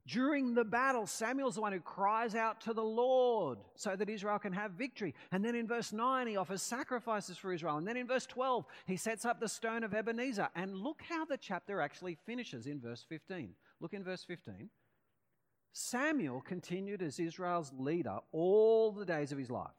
during 0.08 0.54
the 0.54 0.64
battle, 0.64 1.06
Samuel's 1.06 1.56
the 1.56 1.62
one 1.62 1.74
who 1.74 1.82
cries 1.82 2.34
out 2.34 2.62
to 2.62 2.74
the 2.74 2.84
Lord 2.84 3.60
so 3.76 3.96
that 3.96 4.10
Israel 4.10 4.40
can 4.40 4.54
have 4.54 4.72
victory. 4.72 5.14
And 5.32 5.44
then 5.44 5.56
in 5.56 5.68
verse 5.68 5.92
9, 5.92 6.26
he 6.26 6.38
offers 6.38 6.62
sacrifices 6.62 7.38
for 7.38 7.52
Israel. 7.52 7.78
And 7.78 7.88
then 7.88 7.98
in 7.98 8.08
verse 8.08 8.26
12, 8.26 8.66
he 8.86 8.96
sets 8.96 9.26
up 9.26 9.40
the 9.40 9.50
stone 9.50 9.84
of 9.84 9.94
Ebenezer. 9.94 10.50
And 10.56 10.78
look 10.78 11.02
how 11.08 11.26
the 11.26 11.38
chapter 11.38 11.82
actually 11.82 12.18
finishes 12.26 12.66
in 12.66 12.80
verse 12.80 13.06
15. 13.08 13.54
Look 13.82 13.94
in 13.94 14.04
verse 14.04 14.24
15. 14.24 14.70
Samuel 15.72 16.42
continued 16.42 17.02
as 17.02 17.20
Israel's 17.20 17.72
leader 17.78 18.20
all 18.32 18.92
the 18.92 19.06
days 19.06 19.32
of 19.32 19.38
his 19.38 19.52
life. 19.52 19.70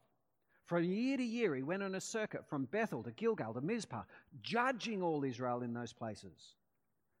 From 0.65 0.83
year 0.85 1.17
to 1.17 1.23
year, 1.23 1.53
he 1.53 1.63
went 1.63 1.83
on 1.83 1.95
a 1.95 2.01
circuit 2.01 2.47
from 2.47 2.65
Bethel 2.65 3.03
to 3.03 3.11
Gilgal 3.11 3.53
to 3.53 3.61
Mizpah, 3.61 4.03
judging 4.41 5.01
all 5.01 5.23
Israel 5.23 5.63
in 5.63 5.73
those 5.73 5.91
places. 5.91 6.55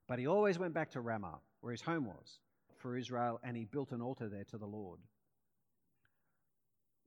But 0.07 0.19
he 0.19 0.27
always 0.27 0.57
went 0.57 0.73
back 0.73 0.91
to 0.91 1.01
Ramah, 1.01 1.39
where 1.59 1.71
his 1.71 1.81
home 1.81 2.05
was, 2.05 2.39
for 2.77 2.95
Israel, 2.95 3.39
and 3.43 3.57
he 3.57 3.65
built 3.65 3.91
an 3.91 4.01
altar 4.01 4.29
there 4.29 4.45
to 4.45 4.57
the 4.57 4.65
Lord. 4.65 4.99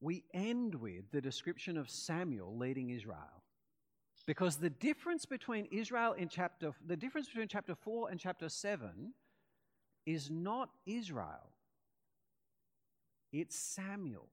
We 0.01 0.25
end 0.35 0.75
with 0.75 1.11
the 1.13 1.23
description 1.23 1.79
of 1.79 1.89
Samuel 1.89 2.59
leading 2.59 2.91
Israel. 2.91 3.43
Because 4.27 4.57
the 4.57 4.71
difference 4.71 5.25
between 5.25 5.67
Israel 5.67 6.13
in 6.13 6.29
chapter 6.29 6.73
the 6.87 6.97
difference 6.97 7.29
between 7.29 7.49
chapter 7.49 7.75
4 7.75 8.11
and 8.11 8.21
chapter 8.21 8.49
7 8.49 9.13
is 10.07 10.31
not 10.31 10.71
Israel. 10.87 11.54
It's 13.37 13.59
Samuel. 13.59 14.29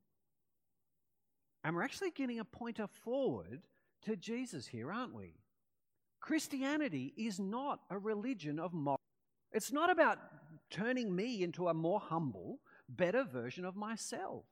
And 1.64 1.76
we're 1.76 1.82
actually 1.82 2.12
getting 2.12 2.40
a 2.40 2.46
pointer 2.46 2.86
forward 2.86 3.64
to 4.04 4.16
Jesus 4.16 4.68
here, 4.68 4.92
aren't 4.92 5.16
we? 5.16 5.34
Christianity 6.20 7.12
is 7.18 7.40
not 7.40 7.80
a 7.90 7.98
religion 7.98 8.60
of 8.60 8.74
moral. 8.74 9.00
It's 9.52 9.72
not 9.72 9.92
about 9.92 10.20
turning 10.70 11.16
me 11.16 11.42
into 11.42 11.68
a 11.68 11.74
more 11.74 12.00
humble, 12.00 12.60
better 12.88 13.24
version 13.24 13.66
of 13.66 13.76
myself. 13.76 14.44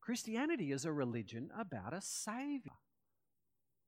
Christianity 0.00 0.72
is 0.72 0.86
a 0.86 0.92
religion 0.92 1.50
about 1.56 1.92
a 1.92 2.00
Savior. 2.00 2.72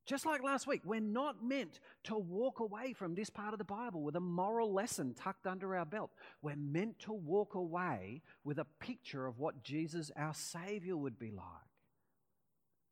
Just 0.07 0.27
like 0.27 0.43
last 0.43 0.67
week, 0.67 0.83
we're 0.85 1.01
not 1.01 1.43
meant 1.43 1.81
to 2.05 2.17
walk 2.17 2.61
away 2.61 2.93
from 2.93 3.15
this 3.15 3.31
part 3.31 3.55
of 3.55 3.59
the 3.59 3.65
Bible 3.65 4.03
with 4.03 4.17
a 4.17 4.21
moral 4.21 4.73
lesson 4.73 5.15
tucked 5.15 5.47
under 5.47 5.75
our 5.75 5.87
belt. 5.87 6.11
We're 6.43 6.57
meant 6.57 6.99
to 7.01 7.13
walk 7.13 7.55
away 7.55 8.21
with 8.45 8.59
a 8.59 8.67
picture 8.81 9.27
of 9.27 9.39
what 9.39 9.63
Jesus, 9.63 10.11
our 10.17 10.35
Savior, 10.35 10.97
would 10.97 11.19
be 11.19 11.31
like. 11.31 11.47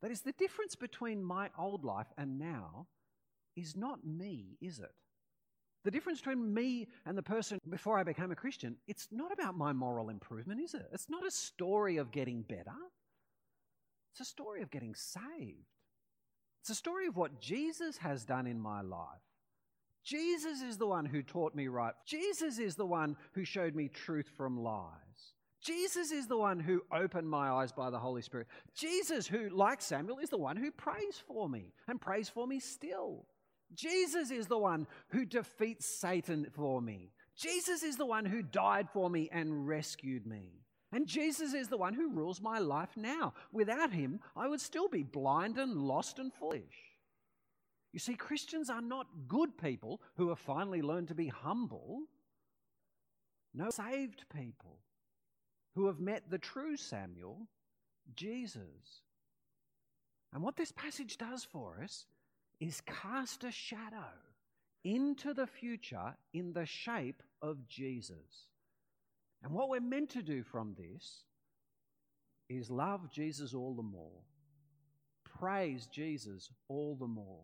That 0.01 0.09
is, 0.09 0.21
the 0.21 0.33
difference 0.33 0.75
between 0.75 1.23
my 1.23 1.49
old 1.57 1.85
life 1.85 2.11
and 2.17 2.39
now 2.39 2.87
is 3.55 3.77
not 3.77 4.05
me, 4.05 4.57
is 4.59 4.79
it? 4.79 4.91
The 5.85 5.91
difference 5.91 6.19
between 6.19 6.53
me 6.53 6.87
and 7.05 7.17
the 7.17 7.23
person 7.23 7.59
before 7.69 7.99
I 7.99 8.03
became 8.03 8.31
a 8.31 8.35
Christian, 8.35 8.77
it's 8.87 9.09
not 9.11 9.31
about 9.31 9.55
my 9.55 9.71
moral 9.71 10.09
improvement, 10.09 10.61
is 10.61 10.73
it? 10.73 10.87
It's 10.91 11.09
not 11.09 11.27
a 11.27 11.31
story 11.31 11.97
of 11.97 12.11
getting 12.11 12.41
better. 12.41 12.73
It's 14.13 14.21
a 14.21 14.25
story 14.25 14.61
of 14.61 14.71
getting 14.71 14.95
saved. 14.95 15.67
It's 16.63 16.69
a 16.69 16.75
story 16.75 17.07
of 17.07 17.17
what 17.17 17.41
Jesus 17.41 17.97
has 17.97 18.23
done 18.23 18.47
in 18.47 18.57
my 18.57 18.81
life. 18.81 19.19
Jesus 20.01 20.61
is 20.61 20.77
the 20.77 20.87
one 20.87 21.03
who 21.03 21.21
taught 21.21 21.53
me 21.53 21.67
right. 21.67 21.93
Jesus 22.05 22.57
is 22.57 22.75
the 22.75 22.85
one 22.85 23.17
who 23.33 23.43
showed 23.43 23.75
me 23.75 23.89
truth 23.89 24.29
from 24.37 24.63
lies. 24.63 25.33
Jesus 25.61 26.13
is 26.13 26.27
the 26.27 26.37
one 26.37 26.61
who 26.61 26.81
opened 26.89 27.29
my 27.29 27.49
eyes 27.49 27.73
by 27.73 27.89
the 27.89 27.99
Holy 27.99 28.21
Spirit. 28.21 28.47
Jesus, 28.73 29.27
who, 29.27 29.49
like 29.49 29.81
Samuel, 29.81 30.19
is 30.19 30.29
the 30.29 30.37
one 30.37 30.55
who 30.55 30.71
prays 30.71 31.21
for 31.27 31.49
me 31.49 31.73
and 31.89 31.99
prays 31.99 32.29
for 32.29 32.47
me 32.47 32.61
still. 32.61 33.25
Jesus 33.75 34.31
is 34.31 34.47
the 34.47 34.57
one 34.57 34.87
who 35.09 35.25
defeats 35.25 35.85
Satan 35.85 36.47
for 36.53 36.81
me. 36.81 37.11
Jesus 37.35 37.83
is 37.83 37.97
the 37.97 38.05
one 38.05 38.23
who 38.23 38.41
died 38.41 38.87
for 38.89 39.09
me 39.09 39.27
and 39.33 39.67
rescued 39.67 40.25
me. 40.25 40.62
And 40.93 41.07
Jesus 41.07 41.55
is 41.55 41.69
the 41.69 41.77
one 41.77 41.95
who 41.95 42.11
rules 42.11 42.39
my 42.39 42.59
life 42.59 42.95
now. 42.95 43.33
Without 43.51 43.91
him, 43.91 44.19
I 44.35 44.47
would 44.47 44.61
still 44.61 44.87
be 44.87 45.01
blind 45.01 45.57
and 45.57 45.75
lost 45.75 46.19
and 46.19 46.31
foolish. 46.31 46.93
You 47.91 47.99
see, 47.99 48.13
Christians 48.13 48.69
are 48.69 48.81
not 48.81 49.07
good 49.27 49.57
people 49.57 50.01
who 50.17 50.29
have 50.29 50.39
finally 50.39 50.83
learned 50.83 51.07
to 51.07 51.15
be 51.15 51.27
humble. 51.27 52.03
No, 53.55 53.71
saved 53.71 54.25
people 54.35 54.79
who 55.73 55.87
have 55.87 55.99
met 55.99 56.29
the 56.29 56.37
true 56.37 56.77
Samuel, 56.77 57.47
Jesus. 58.15 59.01
And 60.31 60.43
what 60.43 60.57
this 60.57 60.71
passage 60.71 61.17
does 61.17 61.43
for 61.43 61.79
us 61.83 62.05
is 62.59 62.81
cast 62.81 63.43
a 63.43 63.51
shadow 63.51 64.13
into 64.83 65.33
the 65.33 65.47
future 65.47 66.15
in 66.33 66.53
the 66.53 66.65
shape 66.65 67.23
of 67.41 67.67
Jesus. 67.67 68.49
And 69.43 69.51
what 69.51 69.69
we're 69.69 69.81
meant 69.81 70.09
to 70.11 70.21
do 70.21 70.43
from 70.43 70.75
this 70.77 71.23
is 72.49 72.69
love 72.69 73.11
Jesus 73.11 73.53
all 73.53 73.75
the 73.75 73.83
more, 73.83 74.21
praise 75.39 75.87
Jesus 75.87 76.49
all 76.67 76.95
the 76.95 77.07
more. 77.07 77.43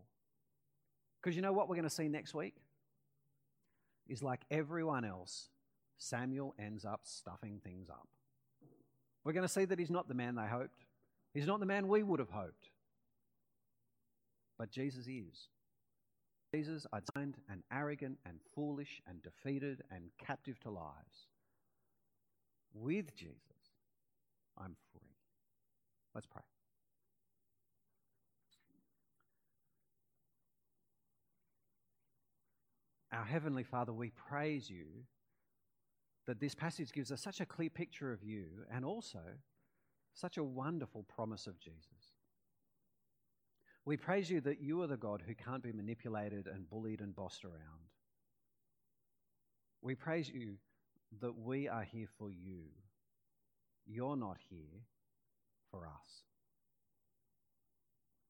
Because 1.22 1.36
you 1.36 1.42
know 1.42 1.52
what 1.52 1.68
we're 1.68 1.76
going 1.76 1.84
to 1.84 1.90
see 1.90 2.08
next 2.08 2.34
week? 2.34 2.56
Is 4.08 4.24
like 4.24 4.42
everyone 4.50 5.04
else, 5.06 5.50
Samuel 5.98 6.56
ends 6.58 6.86
up 6.86 7.02
stuffing 7.04 7.60
things 7.64 7.90
up. 7.90 8.08
We're 9.24 9.34
going 9.34 9.48
to 9.48 9.54
see 9.54 9.66
that 9.66 9.78
he's 9.78 9.92
not 9.92 10.08
the 10.08 10.14
man 10.14 10.36
they 10.36 10.48
hoped. 10.48 10.86
He's 11.34 11.46
not 11.46 11.60
the 11.60 11.66
man 11.66 11.88
we 11.88 12.02
would 12.02 12.20
have 12.20 12.32
hoped. 12.32 12.70
But 14.58 14.72
Jesus 14.72 15.08
is. 15.08 15.50
Jesus, 16.54 16.88
I'd 16.92 17.04
find, 17.14 17.36
and 17.50 17.62
arrogant 17.72 18.18
and 18.26 18.40
foolish 18.56 19.02
and 19.08 19.22
defeated 19.22 19.84
and 19.92 20.06
captive 20.18 20.60
to 20.62 20.72
lies. 20.72 21.28
With 22.74 23.16
Jesus, 23.16 23.38
I'm 24.58 24.76
free. 24.92 25.02
Let's 26.14 26.28
pray. 26.28 26.42
Our 33.12 33.26
Heavenly 33.26 33.64
Father, 33.64 33.92
we 33.92 34.12
praise 34.12 34.70
you 34.70 34.86
that 36.28 36.40
this 36.40 36.54
passage 36.54 36.92
gives 36.92 37.12
us 37.12 37.22
such 37.22 37.42
a 37.42 37.46
clear 37.46 37.70
picture 37.70 38.12
of 38.12 38.24
you 38.24 38.46
and 38.72 38.86
also 38.86 39.20
such 40.14 40.38
a 40.38 40.44
wonderful 40.44 41.04
promise 41.04 41.48
of 41.48 41.60
Jesus. 41.60 42.14
We 43.84 43.98
praise 43.98 44.30
you 44.30 44.42
that 44.42 44.62
you 44.62 44.84
are 44.84 44.88
the 44.88 44.98
God 44.98 45.24
who 45.26 45.34
can't 45.34 45.64
be 45.64 45.72
manipulated 45.72 46.46
and 46.46 46.70
bullied 46.70 47.02
and 47.02 47.16
bossed 47.16 47.46
around. 47.46 47.90
We 49.82 49.96
praise 49.96 50.30
you 50.30 50.58
that 51.22 51.38
we 51.38 51.68
are 51.68 51.84
here 51.84 52.08
for 52.18 52.30
you. 52.30 52.66
You're 53.86 54.16
not 54.16 54.38
here 54.50 54.84
for 55.72 55.88
us. 55.88 56.24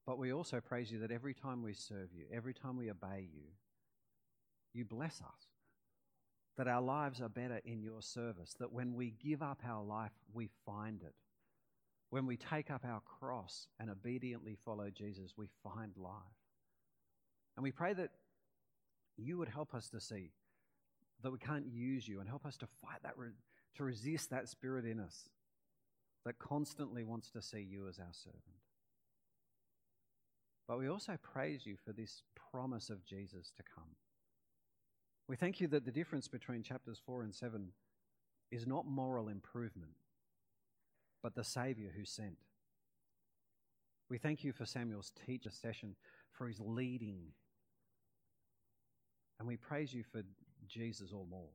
But 0.06 0.18
we 0.18 0.34
also 0.34 0.60
praise 0.60 0.92
you 0.92 1.00
that 1.00 1.12
every 1.12 1.34
time 1.34 1.62
we 1.62 1.74
serve 1.74 2.10
you, 2.14 2.26
every 2.34 2.54
time 2.54 2.78
we 2.78 2.90
obey 2.90 3.30
you, 3.32 3.44
you 4.74 4.86
bless 4.86 5.22
us. 5.22 5.48
That 6.58 6.68
our 6.68 6.82
lives 6.82 7.22
are 7.22 7.30
better 7.30 7.62
in 7.64 7.82
your 7.82 8.02
service. 8.02 8.56
That 8.60 8.74
when 8.74 8.94
we 8.94 9.14
give 9.24 9.42
up 9.42 9.62
our 9.66 9.84
life, 9.84 10.12
we 10.34 10.50
find 10.66 11.02
it. 11.04 11.14
When 12.10 12.26
we 12.26 12.38
take 12.38 12.72
up 12.72 12.84
our 12.86 13.02
cross 13.02 13.68
and 13.80 13.90
obediently 13.90 14.58
follow 14.66 14.90
Jesus, 14.90 15.34
we 15.38 15.48
find 15.64 15.94
life. 15.96 16.14
And 17.56 17.64
we 17.64 17.72
pray 17.72 17.94
that 17.94 18.10
you 19.16 19.38
would 19.38 19.50
help 19.50 19.76
us 19.76 19.90
to 19.90 20.00
see 20.00 20.32
that 21.24 21.32
we 21.32 21.38
can't 21.38 21.68
use 21.68 22.08
you 22.08 22.20
and 22.20 22.30
help 22.30 22.46
us 22.46 22.58
to 22.58 22.68
fight 22.82 23.04
that, 23.04 23.18
re- 23.18 23.30
to 23.76 23.84
resist 23.84 24.30
that 24.30 24.48
spirit 24.48 24.86
in 24.86 25.00
us 25.00 25.30
that 26.26 26.40
constantly 26.40 27.04
wants 27.04 27.30
to 27.32 27.42
see 27.42 27.62
you 27.62 27.88
as 27.88 28.00
our 28.00 28.14
servant. 28.14 28.44
But 30.68 30.80
we 30.80 30.88
also 30.88 31.18
praise 31.22 31.66
you 31.66 31.78
for 31.84 31.94
this 31.94 32.24
promise 32.52 32.90
of 32.90 33.04
Jesus 33.04 33.52
to 33.58 33.64
come. 33.76 33.96
We 35.28 35.36
thank 35.36 35.60
you 35.60 35.68
that 35.70 35.86
the 35.86 35.92
difference 35.92 36.28
between 36.28 36.64
chapters 36.64 37.02
4 37.06 37.24
and 37.24 37.34
7 37.34 37.70
is 38.52 38.68
not 38.68 38.86
moral 38.86 39.30
improvement, 39.30 39.94
but 41.22 41.36
the 41.36 41.44
Saviour 41.44 41.92
who 41.96 42.06
sent. 42.06 42.38
We 44.10 44.18
thank 44.18 44.44
you 44.44 44.52
for 44.52 44.66
Samuel's 44.66 45.12
teacher 45.26 45.52
session, 45.52 45.96
for 46.32 46.48
his 46.48 46.60
leading. 46.60 47.34
And 49.40 49.48
we 49.48 49.56
praise 49.56 49.94
you 49.94 50.04
for 50.04 50.24
Jesus 50.70 51.12
or 51.12 51.26
more. 51.26 51.50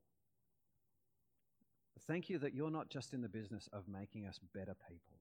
Thank 2.06 2.28
you 2.28 2.38
that 2.38 2.54
you're 2.54 2.70
not 2.70 2.90
just 2.90 3.14
in 3.14 3.22
the 3.22 3.28
business 3.28 3.68
of 3.72 3.88
making 3.88 4.26
us 4.26 4.38
better 4.54 4.74
people, 4.88 5.20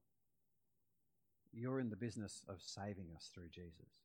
you're 1.54 1.80
in 1.80 1.90
the 1.90 1.96
business 1.96 2.44
of 2.50 2.62
saving 2.62 3.08
us 3.16 3.30
through 3.34 3.50
Jesus. 3.50 4.02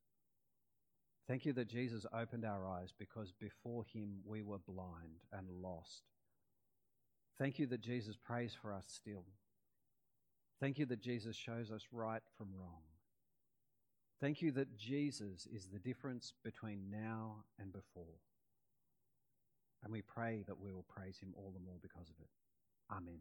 Thank 1.27 1.45
you 1.45 1.53
that 1.55 1.69
Jesus 1.69 2.07
opened 2.15 2.45
our 2.45 2.67
eyes 2.67 2.93
because 2.99 3.33
before 3.33 3.85
him 3.93 4.21
we 4.25 4.43
were 4.43 4.59
blind 4.59 5.25
and 5.33 5.47
lost. 5.63 6.05
Thank 7.39 7.59
you 7.59 7.67
that 7.67 7.83
Jesus 7.83 8.17
prays 8.17 8.57
for 8.61 8.73
us 8.73 8.85
still. 8.89 9.25
Thank 10.61 10.79
you 10.79 10.87
that 10.87 11.03
Jesus 11.03 11.37
shows 11.37 11.71
us 11.71 11.83
right 11.93 12.23
from 12.37 12.49
wrong. 12.59 12.83
Thank 14.21 14.43
you 14.43 14.51
that 14.53 14.77
Jesus 14.77 15.47
is 15.55 15.69
the 15.73 15.79
difference 15.79 16.33
between 16.43 16.91
now 16.91 17.45
and 17.61 17.73
before. 17.73 18.17
And 19.83 19.93
we 19.93 20.03
pray 20.03 20.45
that 20.47 20.59
we 20.59 20.73
will 20.73 20.85
praise 20.89 21.19
him 21.19 21.35
all 21.37 21.53
the 21.53 21.61
more 21.61 21.79
because 21.81 22.09
of 22.11 22.17
it. 22.21 22.31
Amen. 22.91 23.21